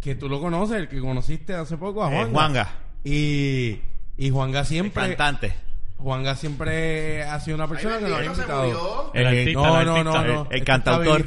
[0.00, 2.32] que tú lo conoces, el que conociste hace poco, a Eh, Juanga.
[2.32, 2.68] Juanga,
[3.04, 3.80] Y,
[4.18, 5.54] y Juanga el siempre, cantante.
[5.98, 8.62] Juanga siempre ha sido una persona Ay, que nos ha invitado.
[8.64, 9.10] murió.
[9.14, 10.20] El Eh, artista, No, el no, no, artista.
[10.26, 10.40] no.
[10.42, 11.24] el- el Este cantautor.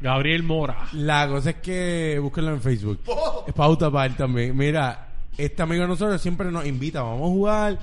[0.00, 0.88] Gabriel Mora.
[0.92, 3.00] La cosa es que búsquenlo en Facebook.
[3.06, 3.44] Oh.
[3.46, 4.56] Es pauta para él también.
[4.56, 5.08] Mira,
[5.38, 7.78] este amigo de nosotros siempre nos invita, vamos a jugar.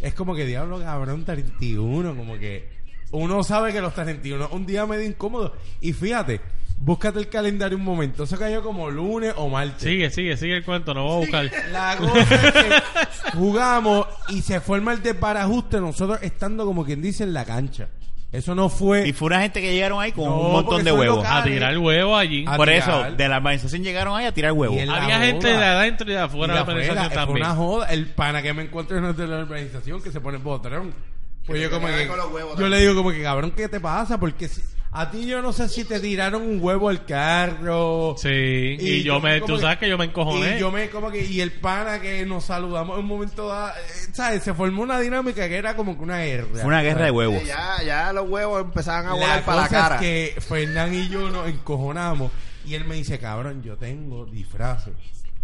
[0.00, 2.68] Es como que diablo, cabrón, 31, como que
[3.12, 5.54] uno sabe que los 31 un día medio incómodo.
[5.80, 6.40] Y fíjate,
[6.78, 8.24] búscate el calendario un momento.
[8.24, 9.82] Eso cayó como lunes o martes.
[9.82, 11.50] Sigue, sigue, sigue el cuento, no voy a buscar.
[11.72, 12.70] La cosa es que
[13.36, 17.88] jugamos y se forma el desbarajuste nosotros estando como quien dice en la cancha.
[18.32, 19.06] Eso no fue...
[19.06, 21.18] Y fue una gente que llegaron ahí con No, un montón de huevos.
[21.18, 21.40] locales.
[21.40, 22.44] A tirar huevo allí.
[22.48, 22.82] A Por tirar.
[23.06, 24.76] eso, de la organización llegaron ahí a tirar huevos.
[24.76, 27.46] Había gente de adentro y de afuera de de la organización fue también.
[27.46, 27.86] una joda.
[27.90, 30.92] El pana que me encuentro no es de la organización que se pone botrón.
[31.46, 32.70] Pues yo como que, con los huevos yo también.
[32.72, 34.18] le digo como que cabrón, ¿qué te pasa?
[34.18, 34.62] Porque si-
[34.96, 38.14] a ti yo no sé si te tiraron un huevo al carro.
[38.16, 38.28] Sí,
[38.78, 40.56] y, yo me, tú sabes que yo me encojoné.
[40.56, 43.70] Y yo me como que y el pana que nos saludamos en un momento dado,
[43.70, 44.44] eh, ¿sabes?
[44.44, 46.46] Se formó una dinámica que era como que una guerra.
[46.52, 47.40] Fue una guerra de huevos.
[47.40, 49.94] Sí, ya, ya los huevos empezaban a La volar para la cosa cara.
[49.96, 52.30] es que Fernán y yo nos encojonamos
[52.64, 54.94] y él me dice, cabrón, yo tengo disfraces.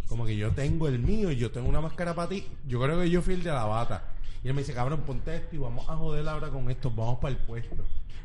[0.06, 2.46] Como que yo tengo el mío y yo tengo una máscara para ti.
[2.68, 4.04] Yo creo que yo fui el de la bata.
[4.42, 6.90] Y él me dice, cabrón, ponte esto y vamos a joder ahora con esto.
[6.90, 7.84] Vamos para el puesto.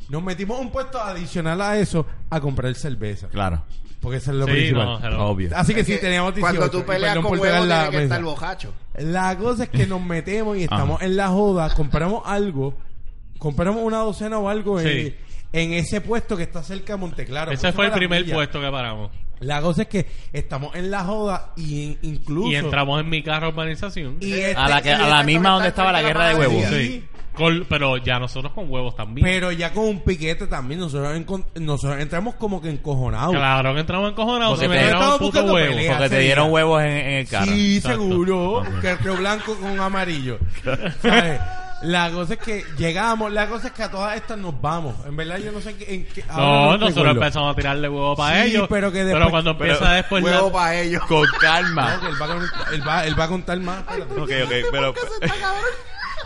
[0.10, 3.28] Nos metimos un puesto adicional a eso a comprar cerveza.
[3.28, 3.64] Claro,
[4.00, 4.86] Porque eso es lo Sí, principal.
[4.86, 5.26] no, hello.
[5.26, 5.50] obvio.
[5.56, 6.58] Así que Es sí, que teníamos 18.
[6.60, 8.04] Cuando tú peleas perdón con por pegar tiene que mesa.
[8.04, 8.74] estar bojacho.
[9.00, 12.76] La cosa es que nos metemos y estamos en la joda, compramos algo,
[13.40, 15.16] compramos una docena o algo en, Sí.
[15.54, 17.52] en ese puesto que está cerca de Monteclaro.
[17.52, 19.10] Ese fue el primer puesto que paramos.
[19.40, 22.50] La cosa es que estamos en la joda y incluso...
[22.52, 24.18] Y entramos en mi carro urbanización.
[24.22, 26.36] y este- A la, que, y a la este- misma donde estaba la guerra de
[26.36, 26.64] huevos.
[26.70, 27.04] Sí.
[27.36, 29.26] Con- pero ya nosotros con huevos también.
[29.26, 31.22] Pero ya con un piquete también, nosotros,
[31.56, 33.36] nosotros entramos como que encojonados.
[33.36, 34.58] claro que entramos encojonados.
[34.58, 35.68] Porque te- dieron puto buscando huevo.
[35.76, 35.98] pelea.
[35.98, 37.52] Porque te dieron huevos en, en el carro.
[37.52, 38.00] Sí, Exacto.
[38.00, 38.64] seguro.
[38.80, 40.40] Que el río blanco con amarillo.
[41.02, 41.42] ¿Sabes?
[41.82, 44.96] La cosa es que llegamos, la cosa es que a todas estas nos vamos.
[45.06, 45.94] En verdad yo no sé en qué...
[45.94, 46.34] en qué- No,
[46.72, 46.78] recuerdo.
[46.78, 48.68] nosotros empezamos a tirarle huevo para Sí, ellos.
[48.70, 51.04] pero que después- cuando pero- empieza después la- Huevo para ellos.
[51.08, 52.00] Con No, calma.
[52.00, 53.80] que él va, a contar- él, va, él va a contar más.
[53.80, 54.14] espérate.
[54.22, 54.94] Ok, ok, pero...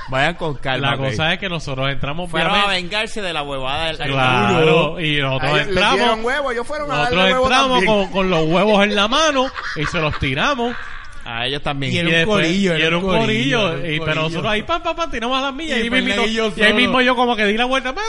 [0.09, 0.87] Vayan con calma.
[0.91, 1.09] la ok.
[1.11, 5.51] cosa es que nosotros entramos Fueron a vengarse de la huevada del Claro, y nosotros
[5.51, 6.19] A les entramos.
[6.25, 7.85] huevos, ellos fueron a Nosotros darle huevo entramos también.
[8.03, 10.75] con, con los huevos en la mano y se los tiramos.
[11.31, 11.93] A ellos también.
[11.93, 13.77] Y era un después- corillo, y era un corillo.
[13.77, 14.15] y- pero corillo.
[14.21, 15.77] nosotros ahí, pam, pam, pam, tiramos a las millas.
[15.77, 18.03] Y Y, ahí y yo y ahí mismo yo como que di la vuelta ¡pam!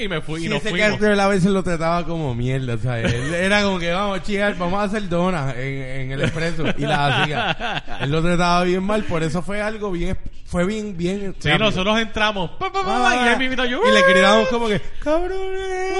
[0.00, 1.02] y me fui Sí, y nos ese fuimos.
[1.20, 2.74] A veces lo trataba como mierda,
[3.36, 6.98] era como que vamos, chicas, vamos a hacer donas en, en el expreso y las
[7.20, 7.84] hacía.
[8.00, 11.34] Él lo trataba bien mal, por eso fue algo bien, fue bien, bien.
[11.38, 11.66] Sí, rápido.
[11.66, 12.50] nosotros entramos.
[12.58, 13.80] pam, pam, pam, Ah, y ahí mismito yo.
[13.86, 15.92] y le gritábamos como que, cabrones,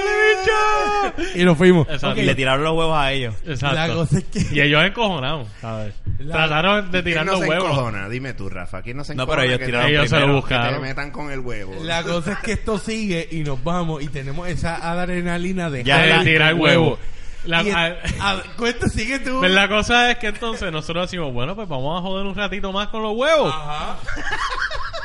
[1.35, 1.87] y nos fuimos.
[2.15, 3.35] Y le tiraron los huevos a ellos.
[3.45, 3.75] Exacto.
[3.75, 5.93] La cosa es que- Y ellos encojonados, ¿sabes?
[6.19, 7.65] La- Trataron de ¿Quién tirando no se huevos.
[7.71, 8.09] encojona?
[8.09, 8.81] Dime tú, Rafa.
[8.81, 9.41] ¿Quién no se No, encojona?
[9.41, 10.21] pero ellos que tiraron te- Ellos se lo.
[10.21, 10.81] Que te buscaron.
[10.81, 11.75] metan con el huevo.
[11.83, 15.99] La cosa es que esto sigue y nos vamos y tenemos esa adrenalina de Ya
[16.19, 16.97] de tirar huevo.
[17.45, 19.39] La, Y- a- a- cuenta, sigue tú.
[19.39, 22.71] Pues la cosa es que entonces nosotros decimos, bueno, pues vamos a joder un ratito
[22.71, 23.53] más con los huevos.
[23.53, 23.97] Ajá.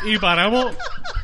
[0.06, 0.66] Y paramos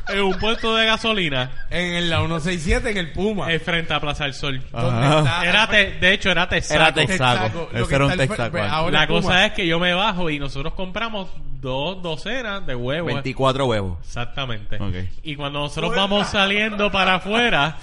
[0.07, 3.51] en un puesto de gasolina En el la 167 en el Puma.
[3.51, 4.61] eh, frente a Plaza del Sol.
[4.71, 5.19] ¿Dónde Ajá.
[5.19, 5.45] está?
[5.45, 6.81] Era te- de hecho, era Texaco.
[6.81, 7.43] Era Texaco.
[7.43, 8.57] Texaco, lo Eso que era un está al fre- Texaco.
[8.75, 9.21] ahora La Puma.
[9.21, 11.29] cosa es que yo me bajo y nosotros compramos
[11.61, 13.07] dos docenas de huevos.
[13.13, 13.97] 24 huevos.
[14.05, 14.75] Exactamente.
[14.77, 14.95] Ok.
[15.23, 17.77] Y cuando nosotros vamos saliendo para afuera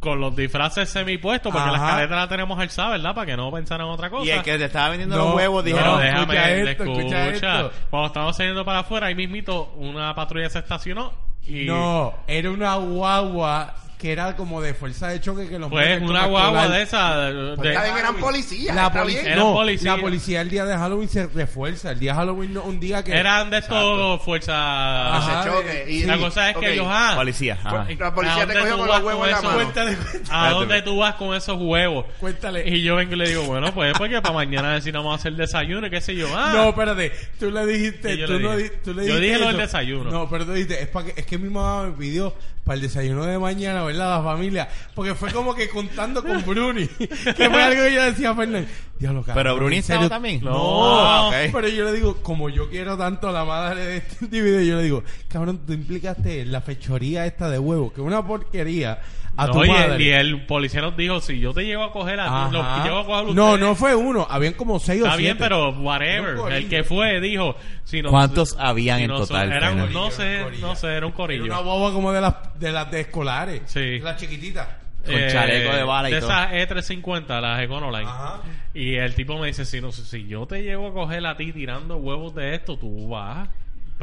[0.00, 1.78] con los disfraces semipuestos, porque Ajá.
[1.78, 3.14] las caletas las tenemos alzadas, ¿verdad?
[3.14, 4.26] Para que no pensaran otra cosa.
[4.26, 7.28] Y el que te estaba vendiendo No, los huevos no, Pero déjame, escucha esto, escucha.
[7.28, 7.72] escucha esto.
[7.88, 11.12] Cuando estábamos saliendo para afuera, ahí mismito una patrulla se estacionó
[11.48, 16.22] No, era una guagua que era como de fuerza de choque que los Pues una
[16.22, 17.16] con guagua de esa.
[17.20, 18.74] de- Pues de- está bien, eran policías.
[18.74, 19.26] La, está poli- bien.
[19.26, 19.96] Eran no, policías.
[19.96, 21.92] la policía el día de Halloween se refuerza.
[21.92, 23.12] El día de Halloween no un día que...
[23.12, 25.16] eran de estos fuerza.
[25.16, 25.86] Ajá, Ese choque.
[25.88, 27.58] Y, La cosa es que ok, ellos, ah, Policía.
[27.62, 27.86] ajá.
[27.90, 29.44] ¿y La policía a te dónde cogió tú con vas los huevos en la esos-
[29.52, 29.56] mano.
[29.62, 29.96] Cuéntale,
[30.30, 32.06] ¿A dónde tú vas con esos huevos?
[32.18, 32.68] Cuéntale.
[32.68, 35.90] Y yo vengo y le digo, bueno, pues porque para mañana decimos hacer desayuno y
[35.90, 36.28] qué sé yo.
[36.36, 37.12] Ah, No, espérate.
[37.38, 38.14] Tú le dijiste...
[38.14, 38.70] Y yo Tú le no dije.
[38.70, 39.62] di- tú le Yo dijiste dije lo del eso.
[39.62, 40.10] desayuno.
[40.10, 40.82] No, pero tú dijiste...
[40.82, 42.34] Es, pa que, es que mi mamá me pidió
[42.64, 44.18] para el desayuno de mañana, ¿verdad?
[44.18, 44.68] La familia.
[44.94, 46.86] Porque fue como que contando con Bruni.
[46.86, 47.06] que
[47.50, 48.68] fue algo que yo decía a Fernández.
[48.98, 50.08] Diablo, cabrón, Pero Bruni ¿en estaba serio?
[50.10, 50.44] también.
[50.44, 51.00] No.
[51.00, 51.34] Ah, ok.
[51.52, 54.76] Pero yo le digo, como yo quiero tanto a la madre de este individuo, yo
[54.76, 59.00] le digo, cabrón, tú implicaste en la fechoría esta de huevo, que es una porquería
[59.36, 61.90] a no, tu y, el, y el policía nos dijo, si yo te llego a
[61.92, 62.50] coger a ti, Ajá.
[62.78, 65.16] lo llego a coger a no, ustedes, no fue uno, habían como seis o Está
[65.16, 65.42] bien, siete.
[65.44, 66.52] pero whatever.
[66.52, 70.44] El que fue dijo, si no- ¿Cuántos habían si en no- total, Eran, no sé,
[70.60, 71.44] no sé, era un Era corillo.
[71.44, 73.62] una boba como de las de las de escolares.
[73.66, 73.98] Sí.
[74.00, 74.68] Las chiquititas.
[75.04, 76.30] Con chaleco de bala y de todo.
[76.30, 78.08] esas E350, las Econoline.
[78.08, 78.40] Ajá.
[78.72, 81.52] Y el tipo me dice, si, no, si yo te llego a coger a ti
[81.52, 83.48] tirando huevos de esto, tú vas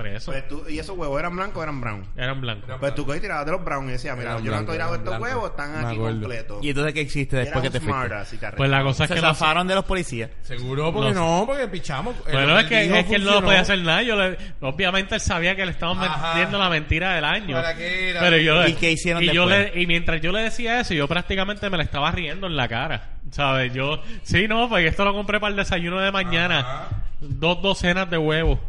[0.01, 0.31] preso.
[0.31, 2.05] Pues tú- ¿Y esos huevos eran blancos o eran brown?
[2.15, 2.69] Eran blancos.
[2.79, 4.57] Pues tú cogiste y tirabas de los brown y decías, mira, Eran yo no he
[4.59, 5.27] blancos, tirado estos blancos.
[5.29, 6.57] huevos, están Me aquí completos.
[6.63, 8.49] ¿Y entonces qué existe después que te fuiste?
[8.57, 10.29] Pues la cosa es Se que no, zafaron de los policías.
[10.41, 12.15] Seguro, porque No no, porque pichamos.
[12.31, 14.01] Bueno, es que, es que él no podía hacer nada.
[14.03, 17.55] Yo le- obviamente él sabía que le estaban vendiendo la mentira del año.
[17.55, 18.19] ¿Para qué era?
[18.21, 19.73] Pero yo, ¿Y qué hicieron y yo después?
[19.75, 22.67] le- y mientras yo le decía eso, yo prácticamente me le estaba riendo en la
[22.67, 23.09] cara.
[23.31, 23.73] ¿Sabes?
[23.73, 26.59] Yo, sí, no, pues esto lo compré para el desayuno de mañana.
[26.59, 26.87] Ajá.
[27.21, 28.59] Dos docenas de huevos.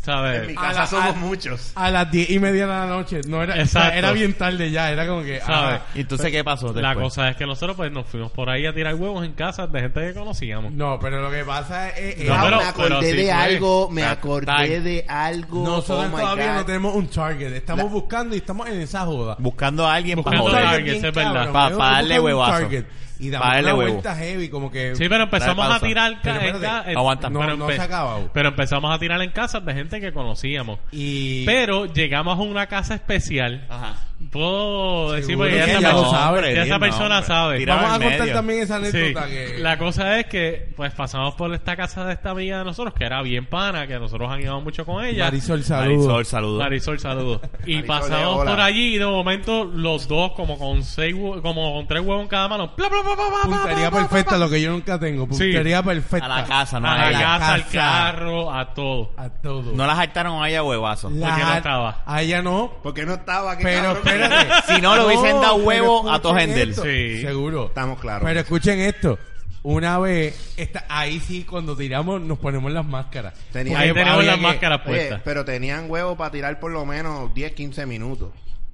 [0.00, 0.42] ¿Sabes?
[0.42, 1.72] En mi A casa la- somos a- muchos.
[1.74, 3.20] A las diez y media de la noche.
[3.26, 4.90] No era, o sea, era bien tarde ya.
[4.90, 5.40] Era como que.
[5.40, 5.80] ¿Sabes?
[5.94, 6.82] ¿Y entonces qué pasó después?
[6.82, 9.66] La cosa es que nosotros pues nos fuimos por ahí a tirar huevos en casa
[9.66, 10.72] de gente que conocíamos.
[10.72, 12.20] No, pero lo que pasa es.
[12.20, 13.32] es- No, Ah, pero- me acordé pero sí de fue.
[13.32, 14.80] algo, me acordé Ay.
[14.80, 15.64] de algo.
[15.66, 16.54] nosotros oh todavía God.
[16.60, 17.52] no tenemos un target.
[17.52, 19.36] Estamos La- buscando y estamos en esa joda.
[19.38, 20.66] Buscando a alguien para Buscando joder.
[20.68, 21.22] a target es verdad.
[21.34, 21.52] cabrón.
[21.52, 22.52] Pa- Yo- pa' yo darle huevazo.
[22.52, 22.84] target
[23.18, 23.92] Y damos una huevo.
[23.92, 24.94] vuelta heavy, como que.
[24.94, 26.94] Sí, pero empezamos a tirar Pero en espérate.
[26.96, 27.30] Aguanta.
[27.30, 28.30] No, pero no empe- se ha acabado.
[28.32, 30.78] Pero empezamos a tirar en casas de gente que conocíamos.
[30.92, 31.44] Y.
[31.44, 33.66] Pero llegamos a una casa especial.
[33.68, 33.94] Ajá.
[34.30, 36.80] Puedo decir Seguro porque que ya ella esa, lo persona- sabe, ya di esa el
[36.80, 37.26] persona nombre.
[37.26, 37.58] sabe.
[37.58, 38.34] Tira- Vamos a contar medio.
[38.34, 39.58] también esa Sí, anécdota que.
[39.58, 43.04] la cosa es que pues pasamos por esta casa de esta amiga de nosotros que
[43.04, 45.24] era bien pana, que nosotros han ido mucho con ella.
[45.24, 46.06] Marisol, saludos.
[46.06, 46.58] Marisol, saludos.
[46.62, 47.40] Marisol, saludos.
[47.66, 48.50] Y Marisol, pasamos hola.
[48.50, 52.22] por allí y de momento los dos como con seis hue- como con tres huevos
[52.22, 52.74] en cada mano.
[52.76, 55.26] Puntería pla, pla, perfecta, lo que yo nunca tengo.
[55.26, 56.26] Puntería perfecta.
[56.26, 57.72] A la casa, no A a la casa, al casa.
[57.72, 59.12] carro, a todo.
[59.16, 59.72] A todo.
[59.74, 61.10] No las hartaron a ella huevazo.
[61.10, 62.02] La- porque no estaba.
[62.06, 62.72] A ella no.
[62.82, 63.62] Porque no estaba aquí.
[63.64, 64.02] Pero cabrón?
[64.22, 64.74] Espérate.
[64.74, 66.74] Si no, le hubiesen dado huevo a todos Hendel.
[66.74, 67.22] Sí.
[67.22, 67.66] Seguro.
[67.66, 68.24] Estamos claros.
[68.26, 69.18] Pero escuchen esto.
[69.64, 73.34] Una vez, esta, ahí sí, cuando tiramos, nos ponemos las máscaras.
[73.52, 75.20] Tenía- Ahí tenemos había las que- máscaras Oye, puestas.
[75.24, 78.30] pero tenían huevos para tirar por lo menos 10, 15 minutos.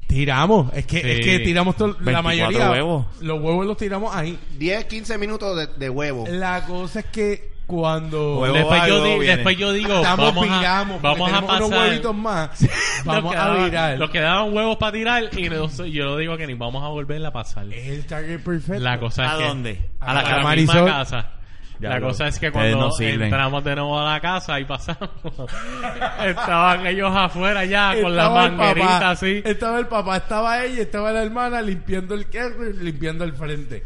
[0.06, 0.70] Tiramos.
[0.74, 1.10] Es que, Sí.
[1.10, 2.70] es que tiramos todo- la 24 mayoría.
[2.70, 3.06] huevos.
[3.20, 4.38] Los huevos los tiramos ahí.
[4.58, 6.26] 10, 15 minutos de, de huevo.
[6.28, 9.36] La cosa es que cuando Huevo Después yo, luego di- viene.
[9.36, 11.86] después yo digo, estamos, vamos a, porque vamos a tenemos unos pasar.
[11.88, 12.68] huevitos más,
[13.04, 13.98] vamos a virar.
[13.98, 17.28] Nos quedaban huevos para tirar y no- yo lo digo que ni vamos a volverla
[17.28, 17.66] a pasar.
[17.72, 18.82] Es el target perfecto.
[18.82, 19.90] La cosa es ¿A que dónde?
[20.00, 21.30] a A la, la misma casa.
[21.80, 25.10] Ya la lo- cosa es que cuando entramos de nuevo a la casa y pasamos,
[26.24, 29.42] estaban ellos afuera ya con la manguerita papá, así.
[29.44, 33.82] Estaba el papá, estaba ella, estaba la hermana limpiando el carro y limpiando el frente.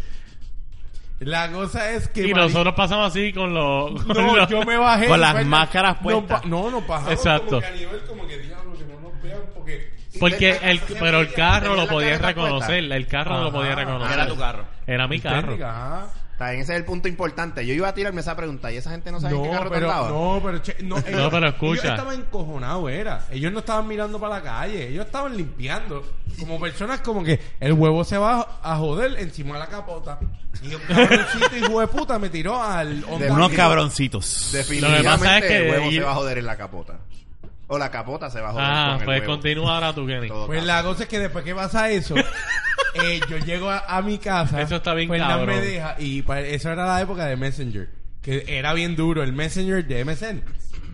[1.20, 2.20] La cosa es que...
[2.28, 4.04] Y Mari- nosotros pasamos así con los...
[4.04, 5.09] con No, los- yo me bajé.
[5.09, 6.42] Con las máscaras No, puestas.
[6.42, 7.46] pa- No, no, bajamos Exacto.
[7.48, 9.98] como que a nivel como que diablo, que no nos vean porque...
[10.20, 13.52] Porque el, pero el carro lo podías reconocer, el carro lo Ajá.
[13.52, 14.12] podía reconocer.
[14.14, 14.64] Era tu carro.
[14.87, 15.54] Era mi carro.
[15.64, 16.07] Ajá.
[16.38, 17.66] Bien, ese es el punto importante.
[17.66, 19.70] Yo iba a tirarme esa pregunta y esa gente no sabe en qué No, carro
[19.70, 20.09] te pero, andaba.
[20.09, 21.81] no, pero, che- no, ellos, pero escucha.
[21.81, 23.27] Ellos estaban encojonados, era.
[23.31, 24.88] Ellos no estaban mirando para la calle.
[24.88, 26.05] Ellos estaban limpiando.
[26.38, 30.20] Como personas como que el huevo se va a joder encima de la capota.
[30.62, 33.05] Y un cabroncito hijo de puta me tiró al...
[33.09, 34.51] Honda Unos cabroncitos.
[34.53, 36.98] Definitivamente Lo que pasa es que el huevo se va a joder en la capota.
[37.68, 39.33] O la capota se va a joder Ah, con el pues huevo.
[39.35, 40.28] continúa ahora tú, Kenny.
[40.28, 40.66] Todo Pues caso.
[40.66, 42.14] la cosa es que después que pasa eso,
[42.94, 44.61] eh, yo llego a, a mi casa.
[44.62, 45.57] Eso está bien Fernan cabrón.
[45.57, 47.88] me deja, y pa- eso era la época de Messenger.
[48.22, 50.42] Que era bien duro, el Messenger de MSN.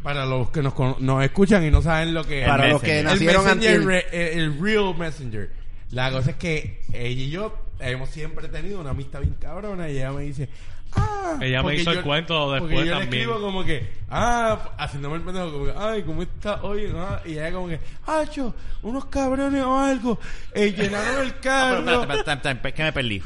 [0.03, 2.49] Para los que nos, nos escuchan y no saben lo que es.
[2.49, 3.85] Para El los que el nacieron Messenger, antes.
[3.87, 5.51] re- el, el real Messenger.
[5.93, 9.97] La cosa es que ella y yo hemos siempre tenido una amistad bien cabrona y
[9.97, 10.49] ella me dice,
[10.93, 13.23] ah, Ella me hizo el cuento después porque yo le también.
[13.23, 16.93] escribo como que, ah, haciéndome el pendejo, como que, ay, ¿cómo está hoy?
[16.97, 20.19] Ah, y ella como que, hacho, unos cabrones o algo,
[20.53, 22.03] eh, llenaron el Pero, carro.
[22.03, 23.23] espérate, espérate, que me perdí.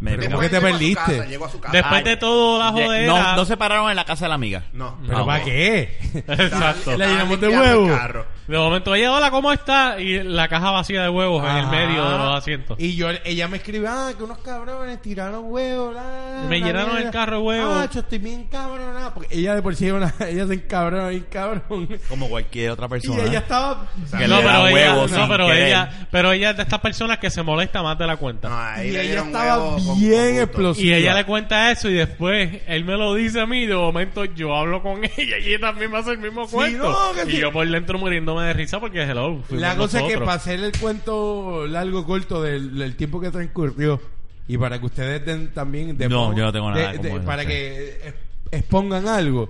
[0.00, 0.94] Me- me- ¿Cómo que te llegó a su perdiste?
[0.94, 1.72] casa, llegó a su casa.
[1.76, 3.06] Después de todo la jodera.
[3.06, 4.62] no, no se pararon en la casa de la amiga.
[4.72, 4.98] No.
[5.06, 5.98] ¿Pero Ah, para qué?
[6.26, 6.96] Exacto.
[6.96, 7.96] La llenamos de limpiando el huevo.
[7.98, 8.26] carro.
[8.48, 10.00] De momento, ella, hola, ¿cómo está?
[10.00, 12.76] Y la caja vacía de huevos en el medio de los asientos.
[12.80, 15.94] Y yo, ella me escribe, ah, que unos cabrones tiraron huevos.
[15.94, 17.06] la, Me la llenaron mierda.
[17.06, 17.76] el carro de huevos.
[17.76, 19.12] Ah, yo estoy bien cabronada.
[19.12, 21.88] Porque ella de por sí, una, ella se encabrona bien cabrón.
[22.08, 23.24] Como cualquier otra Y persona.
[23.24, 23.86] ella estaba...
[24.16, 25.66] Que no, le da pero ella, huevos no, sin pero querer.
[25.68, 28.48] ella, pero ella es de estas personas que se molesta más de la cuenta.
[28.48, 30.86] No, Y ella estaba huevo con- con bien explosiva.
[30.96, 33.74] Y ella le cuenta eso y después él me lo dice a mí y de
[33.74, 36.90] momento yo hablo con ella y ella también me hace el mismo Sí, cuento.
[37.16, 37.36] no, y sí.
[37.38, 39.42] yo por dentro muriéndome de risa porque hello.
[39.50, 40.26] La cosa es que nosotros.
[40.26, 44.00] para hacer el cuento largo corto del, del tiempo que transcurrió
[44.48, 47.16] y para que ustedes den también de- No, yo no tengo nada de- como de-
[47.16, 47.48] eso, para sí.
[47.48, 48.14] que
[48.52, 49.48] expongan algo.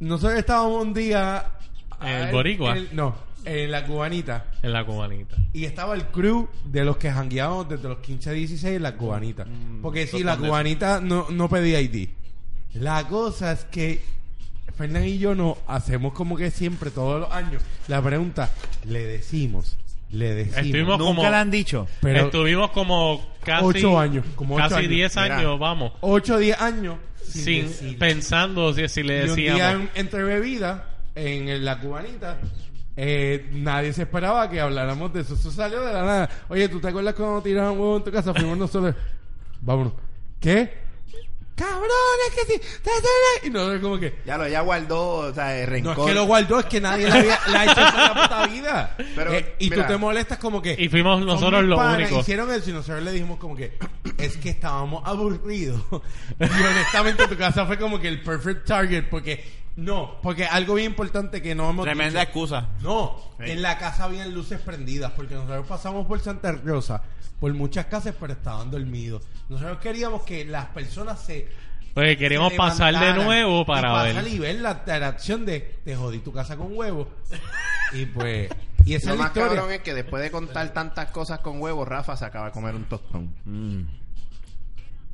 [0.00, 1.44] Nosotros estábamos un día
[2.00, 2.76] ¿En el Boricua?
[2.76, 5.36] en- no, en la cubanita En la cubanita.
[5.52, 8.96] y estaba el crew de los que jangueábamos desde los 15 a 16 en la
[8.96, 9.44] cubanita.
[9.44, 12.08] Mm, Porque si la cubanita no, no pedía ID.
[12.74, 14.02] La cosa es que
[14.76, 18.52] Fernán y yo no hacemos como que siempre, todos los años, la pregunta,
[18.84, 19.76] le decimos,
[20.10, 20.58] le decimos.
[20.58, 21.86] Estuvimos Nunca como- le han dicho.
[22.00, 24.88] Pero Estuvimos como casi Ocho años, como ocho casi años.
[24.90, 25.38] 10 Mira.
[25.38, 25.92] años, vamos.
[26.00, 27.68] 8 o 10 años sin,
[27.98, 29.88] pensando si, si le Y un día decíamos.
[29.94, 30.80] en- entre bebidas,
[31.14, 32.38] en la cubanita,
[32.96, 35.34] eh, nadie se esperaba que habláramos de eso.
[35.34, 36.30] Eso salió de la nada.
[36.48, 38.32] Oye, ¿tú te acuerdas cuando tiraban huevo en tu casa?
[38.34, 38.94] Fuimos nosotros.
[39.60, 39.92] Vámonos.
[40.40, 40.87] ¿Qué?
[41.58, 42.60] ¡Cabrones que sí!
[42.82, 43.46] ta, ta, ta!
[43.46, 44.18] Y nosotros como que...
[44.24, 45.98] Ya lo, ella guardó, o sea, el No rencor.
[45.98, 48.14] es que lo guardó, es que nadie le había le ha hecho eso en la
[48.22, 48.96] puta vida.
[49.16, 49.86] Pero, Eh, y mira.
[49.86, 50.76] tú te molestas como que...
[50.78, 52.20] Y fuimos son nosotros mis los panas, únicos.
[52.20, 53.76] Hicieron eso y nosotros le dijimos como que
[54.18, 55.82] es que estábamos aburridos.
[56.40, 59.58] y honestamente tu casa fue como que el perfect target porque...
[59.78, 62.30] No, porque algo bien importante que no hemos Tremenda dicho.
[62.30, 62.68] excusa.
[62.80, 63.52] No, Sí.
[63.52, 67.00] en la casa habían luces prendidas porque nosotros pasamos por Santa Rosa,
[67.38, 69.22] por muchas casas, pero estaban dormidos.
[69.48, 71.48] Nosotros queríamos que las personas se
[71.94, 74.32] Porque queríamos se pasar de nuevo y para pasar ver.
[74.32, 77.08] y ver la interacción de te jodí tu casa con huevo
[77.92, 78.50] y pues
[78.84, 81.38] y esa Lo es la más historia cabrón es que después de contar tantas cosas
[81.38, 83.32] con huevos, Rafa se acaba de comer un tostón.
[83.44, 83.82] Mm.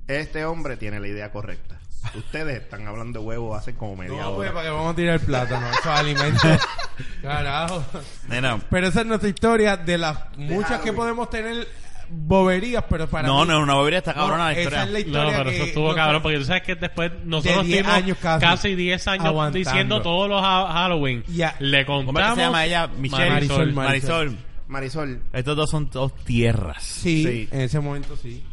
[0.09, 1.79] Este hombre tiene la idea correcta.
[2.15, 4.53] Ustedes están hablando de huevos hace como media no pues hora.
[4.53, 6.49] para que vamos a tirar el plátano eso es alimento
[7.23, 7.85] carajo
[8.29, 11.67] Nena, pero esa es nuestra historia de las muchas que podemos tener
[12.11, 14.83] boberías pero para no, mí- no, una bobería está cabrona la esa historia.
[14.85, 17.65] es la historia No, pero que eso estuvo cabrón porque tú sabes que después nosotros
[17.67, 19.59] 10 estuvimos años casi 10 años aguantando.
[19.59, 21.25] diciendo todos los ha- Halloween.
[21.29, 21.57] Ya.
[21.61, 22.31] Le ¿Cómo es contamos.
[22.31, 22.87] que se llama ella?
[22.99, 23.31] Michelle.
[23.31, 24.27] Marisol, Marisol.
[24.27, 24.39] Marisol.
[24.69, 26.83] Marisol, Estos dos son dos tierras.
[26.83, 27.49] sí, Sí.
[27.51, 28.45] en ese momento sí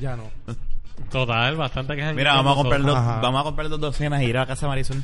[0.00, 0.30] ya no
[1.10, 3.20] Total, bastante que Mira, vamos a comprar dos, Ajá.
[3.20, 5.02] vamos a comprar dos docenas y ir a la casa de Marisol.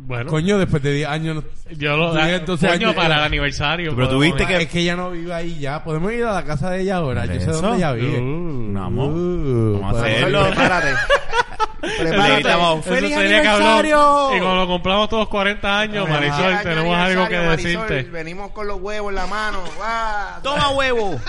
[0.00, 1.44] Bueno, coño después de 10 años no-
[1.76, 3.96] yo lo Diez, doce coño, años, para el aniversario.
[3.96, 4.48] pero tú podemos viste ir.
[4.48, 6.82] que- Ah, es que ella no vive ahí ya podemos ir a la casa de
[6.82, 7.60] ella ahora yo sé ¿Eso?
[7.60, 9.08] dónde ella vive Uh, Vamos.
[9.12, 10.48] Uh, Vamos a pues- hacerlo.
[10.50, 10.54] Le
[11.80, 12.82] prepárate.
[12.82, 13.66] ¡Feliz sería cabrón.
[13.68, 14.36] aniversario!
[14.36, 16.08] Y cuando lo compramos todos 40 años.
[16.08, 17.88] Marisol, tenemos algo que Marisol.
[17.88, 18.10] decirte.
[18.10, 19.62] Venimos con los huevos en la mano.
[19.76, 20.42] ¡Guau!
[20.42, 21.20] ¡Toma huevo!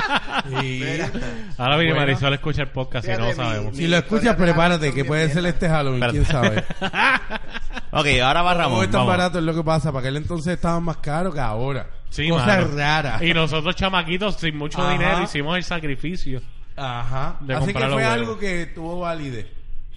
[0.46, 1.10] Mira.
[1.58, 2.06] Ahora viene Bueno.
[2.06, 3.72] Marisol a escuchar podcast y no Fíjate, sabemos.
[3.72, 6.64] mi- Si lo escuchas, prepárate, que puede ser este Halloween, quién sabe.
[7.92, 8.84] ok, ahora No barramos.
[8.84, 9.08] es tan vamos.
[9.08, 9.90] barato, es lo que pasa.
[9.92, 11.86] Para aquel entonces estaban más caros que ahora.
[12.10, 12.76] Sí, Cosas mano.
[12.76, 13.22] raras.
[13.22, 14.92] Y nosotros, chamaquitos, sin mucho Ajá.
[14.92, 16.40] dinero, hicimos el sacrificio.
[16.76, 17.36] Ajá.
[17.40, 19.46] De Así que comprar fue algo que tuvo validez.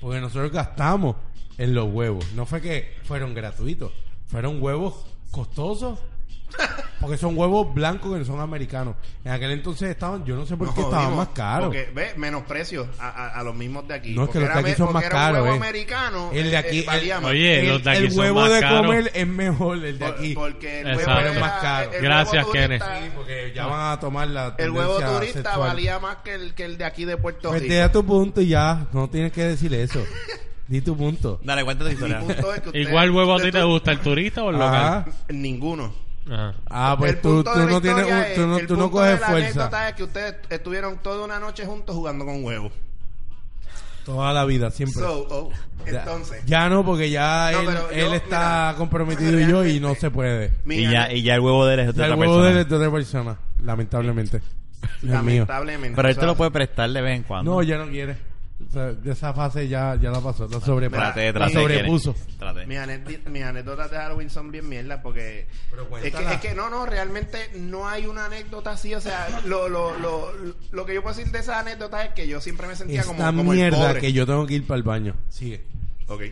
[0.01, 1.15] Porque nosotros gastamos
[1.57, 2.25] en los huevos.
[2.33, 3.91] No fue que fueron gratuitos.
[4.27, 5.99] Fueron huevos costosos.
[6.99, 8.95] Porque son huevos blancos que no son americanos.
[9.23, 11.67] En aquel entonces estaban, yo no sé por qué estaban más caros.
[11.67, 14.15] Porque, ve, menosprecio a, a, a los mismos de aquí.
[14.15, 15.57] No, es que los de aquí son más caros, huevo eh.
[15.57, 16.29] americano.
[16.33, 17.31] El de eh, aquí, eh, valía el- más.
[17.31, 18.81] Oye, el, los de aquí el son huevo más de caros.
[18.81, 20.33] comer es mejor el de Por- aquí.
[20.33, 21.11] Porque el Exacto.
[21.11, 21.91] huevo es era- más caro.
[21.93, 22.81] el Gracias, huevo Kenneth.
[22.83, 25.59] Sí, porque ya van a tomar la El huevo turista sexual.
[25.59, 27.75] valía más que el, que el de aquí de Puerto Pues Rico.
[27.75, 28.87] da tu punto y ya.
[28.93, 30.03] No tienes que decir eso.
[30.67, 31.39] Di tu punto.
[31.43, 32.19] Dale, cuéntate tu Mi historia.
[32.35, 35.05] punto es que usted- Igual huevo a ti te gusta, el turista o el local.
[35.29, 36.06] Ninguno.
[36.29, 36.53] Ajá.
[36.69, 38.91] Ah, pues El tú, punto tú no tienes, un- tú no, es- el tú no
[38.91, 39.47] coges la fuerza.
[39.49, 42.71] anécdota es que ustedes estuvieron toda una noche juntos jugando con huevos.
[44.05, 45.01] Toda la vida, siempre.
[45.01, 45.51] So, oh,
[45.85, 49.47] Ya- entonces, Ya no, porque ya No, él, pero él yo, está mira, comprometido y
[49.47, 50.51] yo y no se puede.
[50.65, 52.33] mi Y ya, y ya el huevo de él es de Ya el otra huevo
[52.33, 52.45] persona.
[52.47, 54.37] de él es de otra persona, lamentablemente.
[54.37, 55.95] Es lamentablemente.
[55.95, 57.51] Pero él te lo puede prestar de vez en cuando.
[57.51, 58.17] No, ya no quiere.
[58.59, 61.01] O sea, de esa fase ya, ya la pasó, la sobrepasó.
[61.03, 61.53] Trate, Mira, trate.
[61.53, 62.15] la sobrepuso.
[62.39, 62.65] Trate.
[62.65, 66.55] Mis, anécd- mis anécdotas de Halloween son bien mierda porque Pero es que, es que
[66.55, 70.31] no, no, realmente no hay una anécdota así, o sea, lo, lo, lo,
[70.71, 73.19] lo que yo puedo decir de esa anécdota es que yo siempre me sentía como,
[73.19, 74.01] Esta como el mierda pobre.
[74.01, 75.15] que yo tengo que ir para el baño.
[75.29, 75.63] Sigue.
[76.07, 76.23] Ok.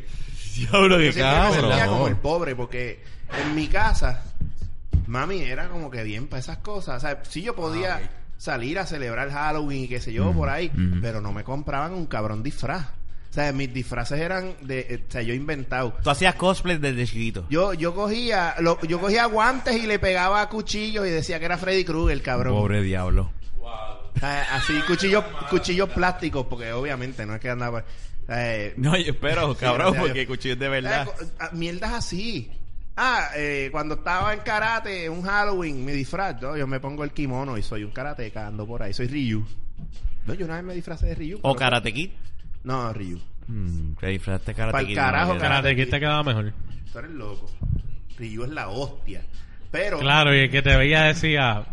[0.55, 1.89] Diablo, Yo qué siempre me sentía cabrón.
[1.93, 3.03] como el pobre porque
[3.43, 4.23] en mi casa
[5.05, 6.97] mami era como que bien para esas cosas.
[6.97, 8.09] O sea, sí yo podía Ah.
[8.37, 11.01] Salir a celebrar Halloween y qué sé yo por ahí, mm.
[11.01, 12.85] pero no me compraban un cabrón disfraz.
[13.29, 15.93] O sea, mis disfraces eran de, eh, o sea, yo inventado.
[16.01, 17.45] Tú hacías cosplay desde chiquito.
[17.49, 21.57] Yo, yo cogía, lo- yo cogía guantes y le pegaba cuchillos y decía que era
[21.57, 22.53] Freddy Krueger, cabrón.
[22.53, 23.31] Pobre diablo.
[23.59, 27.83] O sea, así, cuchillos, cuchillos plásticos, porque obviamente no es que andaba.
[28.29, 31.05] eh, No, yo espero, Sí, cabrón, porque cuchillos de eh, verdad.
[31.05, 32.49] co- ah, mierdas así.
[32.97, 36.55] Ah, eh, cuando estaba en karate, un Halloween, mi disfraz, ¿no?
[36.55, 39.45] yo me pongo el kimono y soy un karateca, ando por ahí, soy Ryu.
[40.25, 41.39] No, yo una vez me disfracé de Ryu.
[41.41, 42.11] O Karate Kid.
[42.63, 43.19] No, Ryu.
[43.47, 44.95] Mm, te disfrazaste de Karate Pa'l Kid.
[44.95, 46.53] carajo, no, Karate Karate Kid te quedaba mejor.
[46.91, 47.51] Tú eres loco.
[48.17, 49.21] Ryu es la hostia.
[49.71, 51.65] Pero, Claro, y el que te veía decía...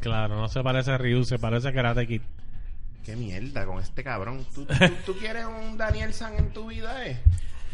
[0.00, 2.20] Claro, no se parece a Ryu, se parece a Karate Kid.
[3.04, 4.44] qué mierda con este cabrón.
[4.54, 4.74] ¿Tú, tú,
[5.06, 7.18] tú quieres un Daniel San en tu vida, eh?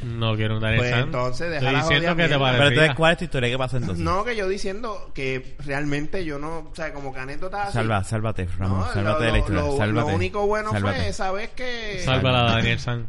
[0.03, 1.01] No quiero un Daniel Pues San.
[1.01, 2.53] entonces, Estoy deja la diciendo jodida que te mierda.
[2.53, 3.49] Pero entonces, ¿cuál es tu historia?
[3.51, 4.05] ¿Qué pasó entonces?
[4.05, 7.73] No, que yo diciendo que realmente yo no, o sea, como que anécdotas así.
[7.75, 8.81] Salva, sálvate, Ramón.
[8.81, 9.61] No, sálvate lo, de la historia.
[9.63, 10.15] lo- lo sálvate.
[10.15, 10.97] único bueno Sálvate.
[10.99, 12.03] fue esa vez que...
[12.05, 13.07] Sálvala, Daniel San.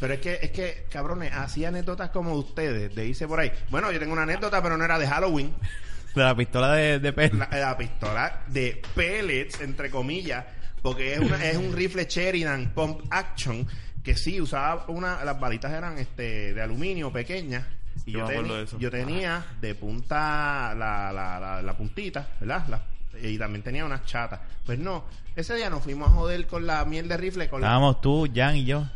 [0.00, 3.52] Pero es que, es que, cabrones, hacía anécdotas como ustedes, de irse por ahí.
[3.70, 5.54] Bueno, yo tengo una anécdota, pero no era de Halloween.
[6.14, 7.38] De la pistola de, de pelo.
[7.38, 10.44] La, la pistola de pellets, entre comillas,
[10.82, 13.66] porque es, una, es un rifle Sheridan Pump Action,
[14.02, 17.64] que sí, usaba una, las balitas eran este de aluminio pequeñas.
[18.06, 22.66] Y Yo yo, teni- de yo tenía de punta la, la, la, la puntita, ¿verdad?
[22.68, 22.82] La-
[23.22, 24.40] y también tenía unas chatas.
[24.64, 25.04] Pues no,
[25.36, 28.26] ese día nos fuimos a joder con la miel de rifle, con, la, Estábamos tú,
[28.34, 28.86] Jan y yo.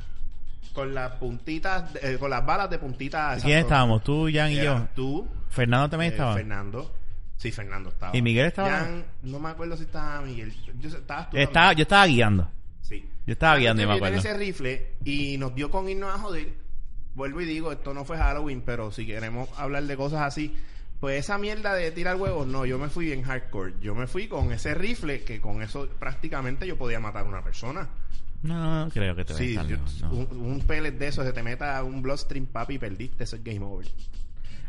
[0.73, 3.37] con las puntitas, de- eh, con las balas de puntita.
[3.43, 4.03] ¿Quién estábamos?
[4.03, 4.89] Tú, Jan y yo.
[4.95, 6.35] Tú, Fernando también eh, estaba.
[6.35, 6.93] Fernando.
[7.37, 8.17] Sí, Fernando estaba.
[8.17, 8.71] ¿Y Miguel estaba?
[8.71, 10.53] Jan, no me acuerdo si estaba Miguel.
[10.81, 11.77] Yo, estabas tú Estaba, también.
[11.79, 12.51] yo estaba guiando.
[12.89, 13.05] Sí.
[13.27, 14.19] Yo estaba guiando y me acuerdo.
[14.19, 16.49] ese rifle y nos dio con irnos a joder.
[17.15, 20.55] Vuelvo y digo, esto no fue Halloween, pero si queremos hablar de cosas así,
[21.01, 23.75] pues esa mierda de tirar huevos, no, yo me fui bien hardcore.
[23.81, 27.43] Yo me fui con ese rifle que con eso prácticamente yo podía matar a una
[27.43, 27.89] persona.
[28.43, 30.11] No, no creo que te Sí, yo- lejos, no.
[30.11, 33.65] un, un pellet de esos, se te meta un bloodstream, papi, perdiste, eso es game
[33.65, 33.87] over.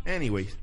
[0.06, 0.58] Anyways,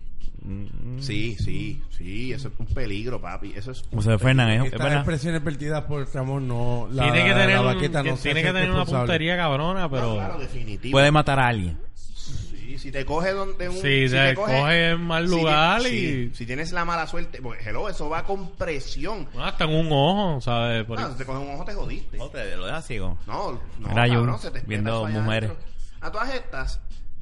[1.01, 3.53] sí, sí, sí, eso es un peligro, papi.
[3.57, 6.89] Eso es un José Fernández, ¿es Estas expresiones vertidas por Ramón no...
[6.91, 10.09] La, tiene que tener, la un- baqueta no tiene que tener una puntería cabrona, pero...
[10.09, 10.93] No, claro, definitivo.
[10.93, 11.79] Puede matar a alguien.
[11.95, 13.77] Sí, si te coge donde un...
[13.77, 17.41] Si te coge en mal si lugar ti- y- sí, si tienes la mala suerte...
[17.43, 19.29] Porque, hello, eso va con presión.
[19.33, 20.85] Bueno, hasta en un ojo, ¿sabes?
[20.85, 22.17] Por- No, si te coge un ojo, te jodiste.
[22.19, 23.19] No, te lo dejas ciego.
[23.27, 25.51] No, no, Era yo cabrón, se te viendo mujeres.
[25.51, 25.57] adentro.
[26.01, 26.81] A todas estas,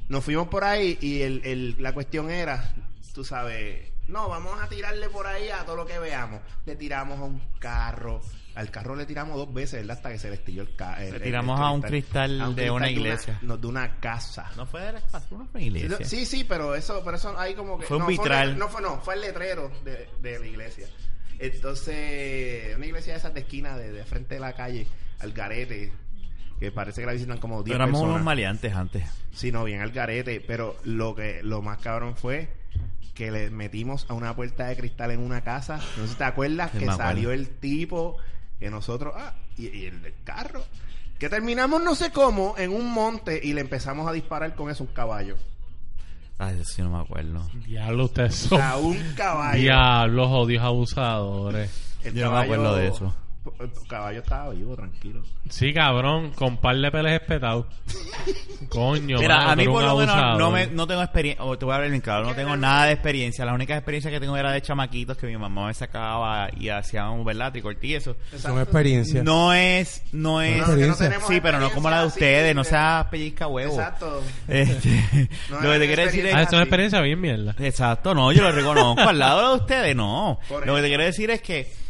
[0.09, 2.73] nos fuimos por ahí y el, el- la cuestión era,
[3.13, 6.41] tú sabes, no, vamos a tirarle por ahí a todo lo que veamos.
[6.65, 8.21] Le tiramos a un carro.
[8.55, 9.97] Al carro le tiramos dos veces, ¿verdad?
[9.97, 11.01] Hasta que se le estilló el carro.
[11.01, 13.39] Le tiramos a un cristal de una iglesia.
[13.41, 14.51] no, de una casa.
[14.55, 15.97] No fue de la espacio, no fue iglesia.
[16.05, 18.51] Sí, sí, pero eso, pero eso ahí como que Fue un no, vitral.
[18.53, 20.87] le- no fue no, fue el letrero de, de la iglesia.
[21.39, 24.85] Entonces, una iglesia de esas de esquina de, de frente de la calle,
[25.19, 25.91] al garete,
[26.59, 28.13] que parece que la visitan como 10 Éramos personas.
[28.15, 29.03] unos maleantes antes.
[29.31, 32.49] Sí, no, bien al garete, pero lo que lo más cabrón fue
[33.13, 35.77] que le metimos a una puerta de cristal en una casa.
[35.97, 38.17] No sé si te acuerdas Sí, que salió el tipo
[38.59, 40.63] que nosotros ah y, y el del carro
[41.19, 44.83] que terminamos no sé cómo en un monte y le empezamos a disparar con eso
[44.83, 45.37] un caballo.
[46.39, 47.47] Ay, eso sí no me acuerdo.
[47.65, 48.57] Diablo, ustedes O son...
[48.59, 49.61] sea, un caballo.
[49.61, 51.71] Diablos, odios abusadores.
[52.03, 53.15] El Yo no me acuerdo de eso.
[53.59, 55.21] El caballo estaba vivo, tranquilo.
[55.49, 57.65] Sí, cabrón, con par de peles espetados.
[58.69, 61.65] Coño, Mira, mano, a mí por lo menos no, me, no tengo experiencia, o te
[61.65, 63.43] voy a hablar bien claro, no tengo nada de experiencia.
[63.45, 67.25] La única experiencia que tengo era de chamaquitos que mi mamá me sacaba y hacíamos,
[67.25, 67.51] ¿verdad?
[67.51, 68.15] Tricorte y eso.
[68.37, 69.23] Son experiencias.
[69.23, 71.09] No es, no es, No, que no experiencia.
[71.09, 73.73] tenemos sí, pero no como la de ustedes, sí, no sea pellizca huevo.
[73.73, 74.23] Exacto.
[74.47, 77.55] Este, No lo que te quiero decir es Ah, es una experiencia bien mierda.
[77.59, 79.01] Exacto, no, yo lo reconozco.
[79.01, 80.39] Al lado de ustedes, no.
[80.47, 81.82] Por Lo que te quiero decir es que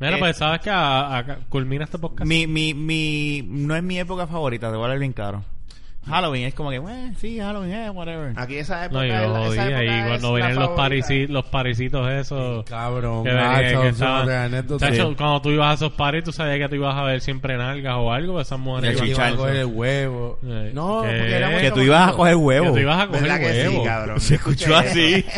[0.00, 2.26] Mira, pues sabes que a- a- culmina este podcast.
[2.26, 5.44] mi, mi, mi, no es mi época favorita, te voy a hablar bien claro.
[6.08, 8.32] Halloween es como que, bueno, sí, Halloween, eh, whatever.
[8.36, 10.68] Aquí esa época No, yo es la- esa jodía época y es cuando venían los,
[10.70, 12.64] parisi- los parisitos esos...
[12.64, 13.22] Cabrón.
[13.24, 14.88] Que venían, que estaban- de anécdotas.
[14.90, 15.14] Chacho, Sí.
[15.16, 17.94] cuando tú ibas a esos paris, tú sabías que tú ibas a ver siempre nalgas
[17.98, 20.38] o algo, esas Y mujeres Que iban a coger el huevo.
[20.44, 21.16] Eh, No, ¿qué?
[21.18, 22.64] porque éramos Que tú ibas a coger huevo.
[22.66, 23.84] Que tú ibas a coger ¿Verdad que sí, huevo.
[23.84, 24.20] cabrón?
[24.20, 25.24] Se escuchó así.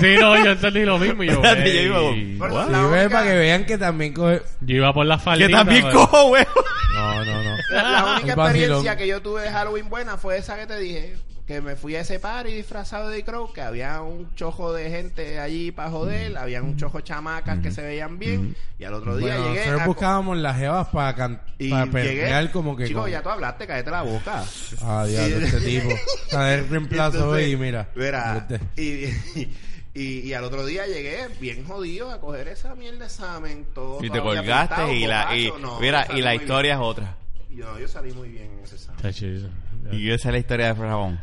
[0.00, 1.22] Sí, no, yo entendí lo mismo.
[1.22, 4.42] y Yo, Espérate, yo iba- Sí, para que vean que también coge...
[4.60, 5.58] Yo iba por la que faldita.
[5.58, 6.50] también pero- cojo huevo.
[6.94, 7.49] No, no, no.
[7.70, 11.16] La, la única experiencia que yo tuve de Halloween buena fue esa que te dije,
[11.46, 15.40] que me fui a ese party disfrazado de Crow, que había un chojo de gente
[15.40, 19.16] allí para joder, había un chojo de chamacas que se veían bien, y al otro
[19.16, 22.76] día Bueno, llegué nosotros a- buscábamos las jevas para can y para llegué, perrear como
[22.76, 24.44] que chico, con- ya tú hablaste, cállate la boca.
[24.82, 25.88] Ah, diablo, este tipo.
[26.24, 27.88] Está el reemplazo hoy y mira.
[27.96, 28.60] Mira, Este.
[28.80, 29.50] y,
[29.92, 33.98] y, y al otro día llegué bien jodido a coger esa mierda de examen, todo.
[34.04, 35.52] Y te colgaste y la, y.
[35.60, 37.16] No, mira, y la historia es otra.
[37.54, 39.52] Yo, yo salí muy bien en ese examen.
[39.92, 41.20] Y esa es la historia de Ramón.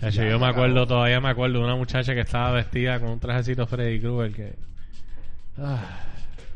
[0.00, 3.20] Ya, yo me acuerdo, todavía me acuerdo de una muchacha que estaba vestida con un
[3.20, 4.54] trajecito Freddy Krueger que...
[5.58, 5.80] Ah,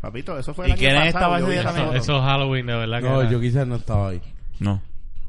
[0.01, 1.87] Papito, eso fue ¿Y el quién año es pasado, esta yo vi vacía esa también?
[1.89, 1.99] foto.
[1.99, 4.23] eso es Halloween, de verdad que No, yo quizás no estaba ahí.
[4.59, 4.83] No.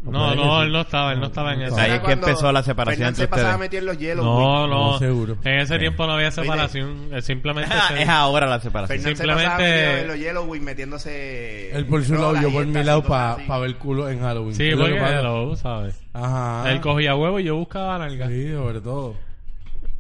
[0.04, 1.78] No, no, él no estaba, él no estaba en eso.
[1.78, 3.60] Ahí es que empezó la separación entre se pasaba ustedes.
[3.60, 4.26] metiendo los hielos.
[4.26, 5.38] No, no, No, seguro.
[5.44, 7.10] En ese tiempo no había separación.
[7.14, 8.98] eh, Simplemente se- es ahora la separación.
[8.98, 11.72] Fernan se Simplemente- pasaba en los Yellowwing metiéndose...
[11.76, 14.56] Él por su lado, yo por mi lado para ver culo en Halloween.
[14.56, 15.22] Sí, Es lo que porque pasa.
[15.22, 16.02] lo ¿sabes?
[16.14, 16.72] Ajá.
[16.72, 18.28] Él cogía huevo y yo buscaba nalga.
[18.28, 19.16] Sí, sobre todo.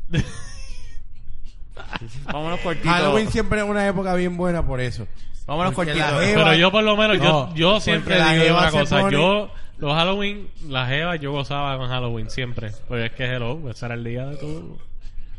[2.26, 2.89] Vámonos cortito.
[2.89, 5.08] Halloween siempre es una época bien buena por eso.
[5.45, 6.16] Vámonos Porque cortito.
[6.16, 8.72] la jeva- Pero yo por lo menos, yo, yo porque siempre la digo jeva una
[8.72, 8.99] se cosa.
[9.02, 9.49] pone- Yo,
[9.82, 12.71] los Halloween, las jevas, yo gozaba con Halloween siempre.
[12.88, 14.77] Porque es que hello, ese era el día de todo.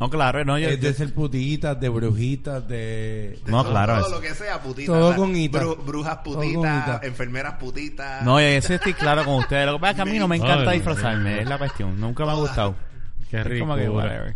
[0.00, 3.38] No, claro, no, yo, Es de ser putitas, de brujitas, de...
[3.46, 4.14] No, Todo- claro, Todo eso.
[4.16, 4.86] lo que sea, putitas.
[4.92, 5.62] Todo o sea, con ita.
[5.62, 7.00] bru- brujas putitas, ita.
[7.04, 8.22] enfermeras putitas.
[8.24, 9.64] No, yo eso estoy claro con ustedes.
[9.66, 12.00] Lo que pasa es que a mí no me encanta disfrazarme, es la cuestión.
[12.00, 12.74] Nunca me ha gustado.
[13.30, 13.64] Qué Es rico.
[13.64, 14.34] como que, whatever.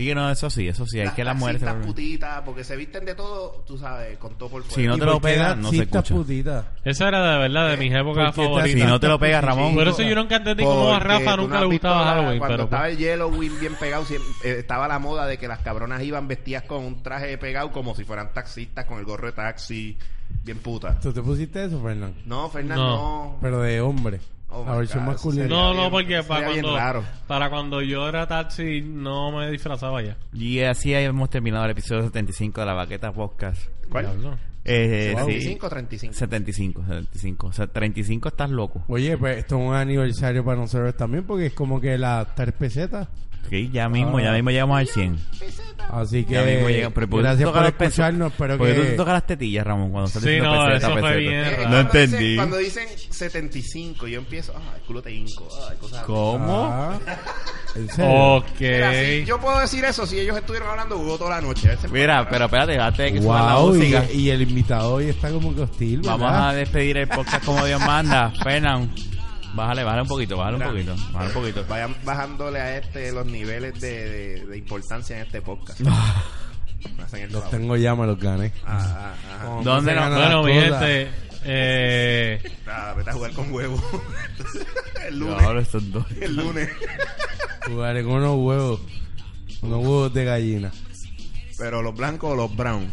[0.00, 0.98] Sí, que no, eso sí, eso sí.
[0.98, 1.60] Hay Las que las mujeres...
[1.60, 4.74] se taxitas vuelven- putitas, porque se visten de todo, tú sabes, con todo por fuera.
[4.74, 6.14] Si no ¿Y te lo pegas, no se escucha.
[6.14, 6.64] putitas?
[6.84, 8.80] Eso era de verdad de mis épocas ¿Por qué favoritas.
[8.80, 9.74] Si no te lo pegas, Ramón.
[9.74, 12.38] Por eso yo nunca entendí cómo a Rafa nunca no le gustaba la- Halloween.
[12.38, 14.04] Cuando Pero estaba el Yellowwing bien pegado,
[14.42, 17.94] eh, estaba la moda de que las cabronas iban vestidas con un traje pegado como
[17.94, 19.98] si fueran taxistas con el gorro de taxi,
[20.44, 20.98] bien puta.
[20.98, 22.14] ¿Tú te pusiste eso, Fernán?
[22.24, 22.96] No, Fernando, No.
[23.32, 23.38] no.
[23.42, 24.20] Pero de hombre.
[24.52, 25.46] Oh la versión God, masculina.
[25.46, 27.04] No, no, porque para cuando, raro.
[27.26, 30.16] para cuando yo era taxi no me disfrazaba ya.
[30.32, 33.68] Y así hemos terminado el episodio 75 de la Baqueta Podcast.
[33.90, 34.38] ¿Cuál?
[34.64, 35.24] Eh, sí.
[35.26, 36.14] 25 o 35.
[36.14, 37.46] 75, 75.
[37.46, 38.84] O sea, 35 estás loco.
[38.88, 42.52] Oye, pues esto es un aniversario para nosotros también porque es como que las tres
[42.52, 43.08] pesetas.
[43.48, 44.22] Sí, ya mismo, Ah.
[44.24, 45.16] ya mismo llegamos al 100.
[45.90, 46.92] Así que Ya mismo llegamos.
[46.94, 48.32] Pero ¿por qué tú gracias por escucharnos.
[48.32, 48.86] Espero ¿Por qué tú que...
[48.88, 49.90] te tocas las tetillas, Ramón?
[49.90, 51.18] Cuando estás Sí, diciendo no, peseta, eso fue peseta?
[51.18, 51.56] bien Eh, raro.
[51.56, 52.36] No cuando dicen- entendí.
[52.36, 56.04] cuando dicen 75, yo empiezo, ah, el culo te hinco, ay, cosas.
[56.04, 56.66] ¿Cómo?
[56.70, 56.98] Ah,
[57.76, 58.10] ¿En serio?
[58.36, 58.60] Ok.
[58.60, 61.76] Mira, si yo puedo decir eso si ellos estuvieron hablando Hugo toda la noche.
[61.90, 64.04] Mira, pero espérate, que suba la Wow, y, música.
[64.12, 66.18] y el invitado hoy está como que hostil, ¿verdad?
[66.18, 68.32] Vamos a despedir el podcast como Dios manda.
[68.42, 68.90] Fernan,
[69.54, 71.64] bájale, bájale un poquito, bájale un poquito, bájale un poquito.
[71.68, 75.80] Vayan bajándole a este los niveles de, de, de importancia en este podcast.
[75.80, 75.90] Me
[77.04, 77.58] hacen el Los favor.
[77.58, 78.52] tengo ya, me los gané.
[78.66, 79.60] Ah, ah, ah.
[79.62, 80.02] ¿Dónde se no?
[80.02, 81.10] ganan Bueno, mi gente,
[81.44, 83.82] eh, Ah, vete a jugar con huevos.
[85.06, 85.42] el lunes.
[85.42, 86.06] Ahora estos dos.
[86.20, 86.68] El lunes.
[87.66, 88.80] Jugaré con unos huevos.
[89.62, 90.72] Unos huevos de gallina.
[91.58, 92.90] Pero los blancos o los brown.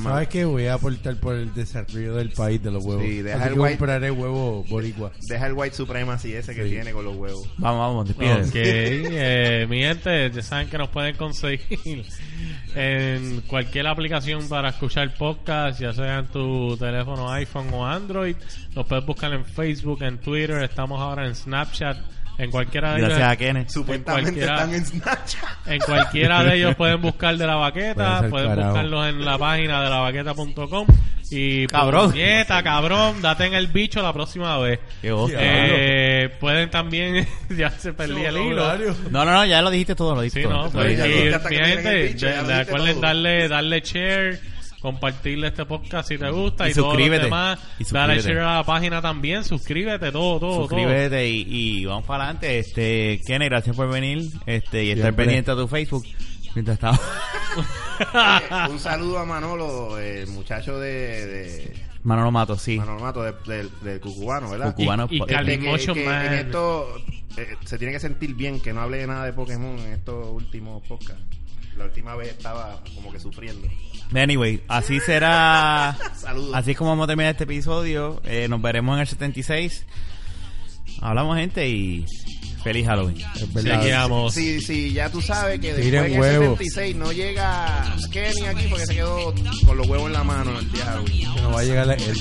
[0.00, 0.44] ¿Sabes qué?
[0.44, 3.02] Voy a aportar por el desarrollo del país de los huevos.
[3.04, 5.12] Sí, deja Así el que white- compraré huevo boricua.
[5.28, 6.70] Deja el white supremacy ese que Sí.
[6.70, 7.48] tiene con los huevos.
[7.58, 8.32] Vamos, vamos, despide.
[8.42, 12.04] ok, eh, mi gente, ya saben que nos pueden conseguir
[12.74, 18.36] en cualquier aplicación para escuchar podcast, ya sea en tu teléfono iPhone o Android.
[18.74, 21.98] Nos puedes buscar en Facebook, en Twitter, estamos ahora en Snapchat,
[22.38, 23.08] en cualquiera de ellos.
[23.10, 23.68] Gracias a Kenneth.
[23.68, 25.44] Supuestamente están en Snapchat.
[25.66, 28.68] En cualquiera de ellos pueden buscar de la baqueta, pueden carajo.
[28.70, 30.86] buscarlos en la página de la baqueta.com
[31.34, 32.10] y Cabrón.
[32.10, 34.80] puñeta, cabrón, date en el bicho la próxima vez.
[35.00, 35.38] Qué hostia.
[35.40, 37.26] Eh, pueden también,
[37.56, 38.76] ya se perdí el hilo.
[39.10, 40.58] No, no, no, ya lo dijiste todo, lo dijiste Sí, todo.
[40.58, 41.42] no, Lo pues, dijiste y, todo.
[41.48, 43.00] Lo de- dijiste recuerden todo.
[43.00, 44.40] darle, darle share,
[44.82, 47.24] compartirle este podcast si te gusta Y y, todos los suscríbete.
[47.24, 48.28] demás, Y darle suscríbete.
[48.28, 52.58] share a la página también, suscríbete, todo, todo, Suscríbete y, y vamos para adelante.
[52.58, 54.28] Este, Kenneth, gracias por venir.
[54.44, 55.24] Este, y estar Siempre.
[55.24, 56.04] pendiente a tu Facebook.
[56.54, 56.98] Mientras estaba.
[56.98, 58.68] todo.
[58.72, 62.76] Un saludo a Manolo, el muchacho de, de Manolo Mato, sí.
[62.76, 64.74] Manolo Mato de- del del Cucubano, ¿verdad?
[64.74, 65.20] Cucubano y, y.
[65.26, 66.26] Cali Este, que- que Man.
[66.26, 66.88] En esto
[67.38, 70.26] eh, se tiene que sentir bien que no hable de nada de Pokémon en estos
[70.28, 71.22] últimos podcasts.
[71.76, 73.66] La última vez estaba como que sufriendo.
[74.14, 75.96] Anyway, así será.
[76.14, 76.54] Saludos.
[76.54, 78.20] Así es como vamos a terminar este episodio.
[78.24, 79.86] Eh, nos veremos en el 76.
[81.00, 82.04] Hablamos, gente, y
[82.62, 83.16] feliz Halloween.
[83.54, 84.34] Chequeamos.
[84.34, 86.58] Si, si ya tú sabes que después el huevos.
[86.58, 89.34] 76 no llega Kenny aquí porque se quedó
[89.66, 91.34] con los huevos en la mano el día de Halloween.
[91.34, 92.18] Que no va a llegar él.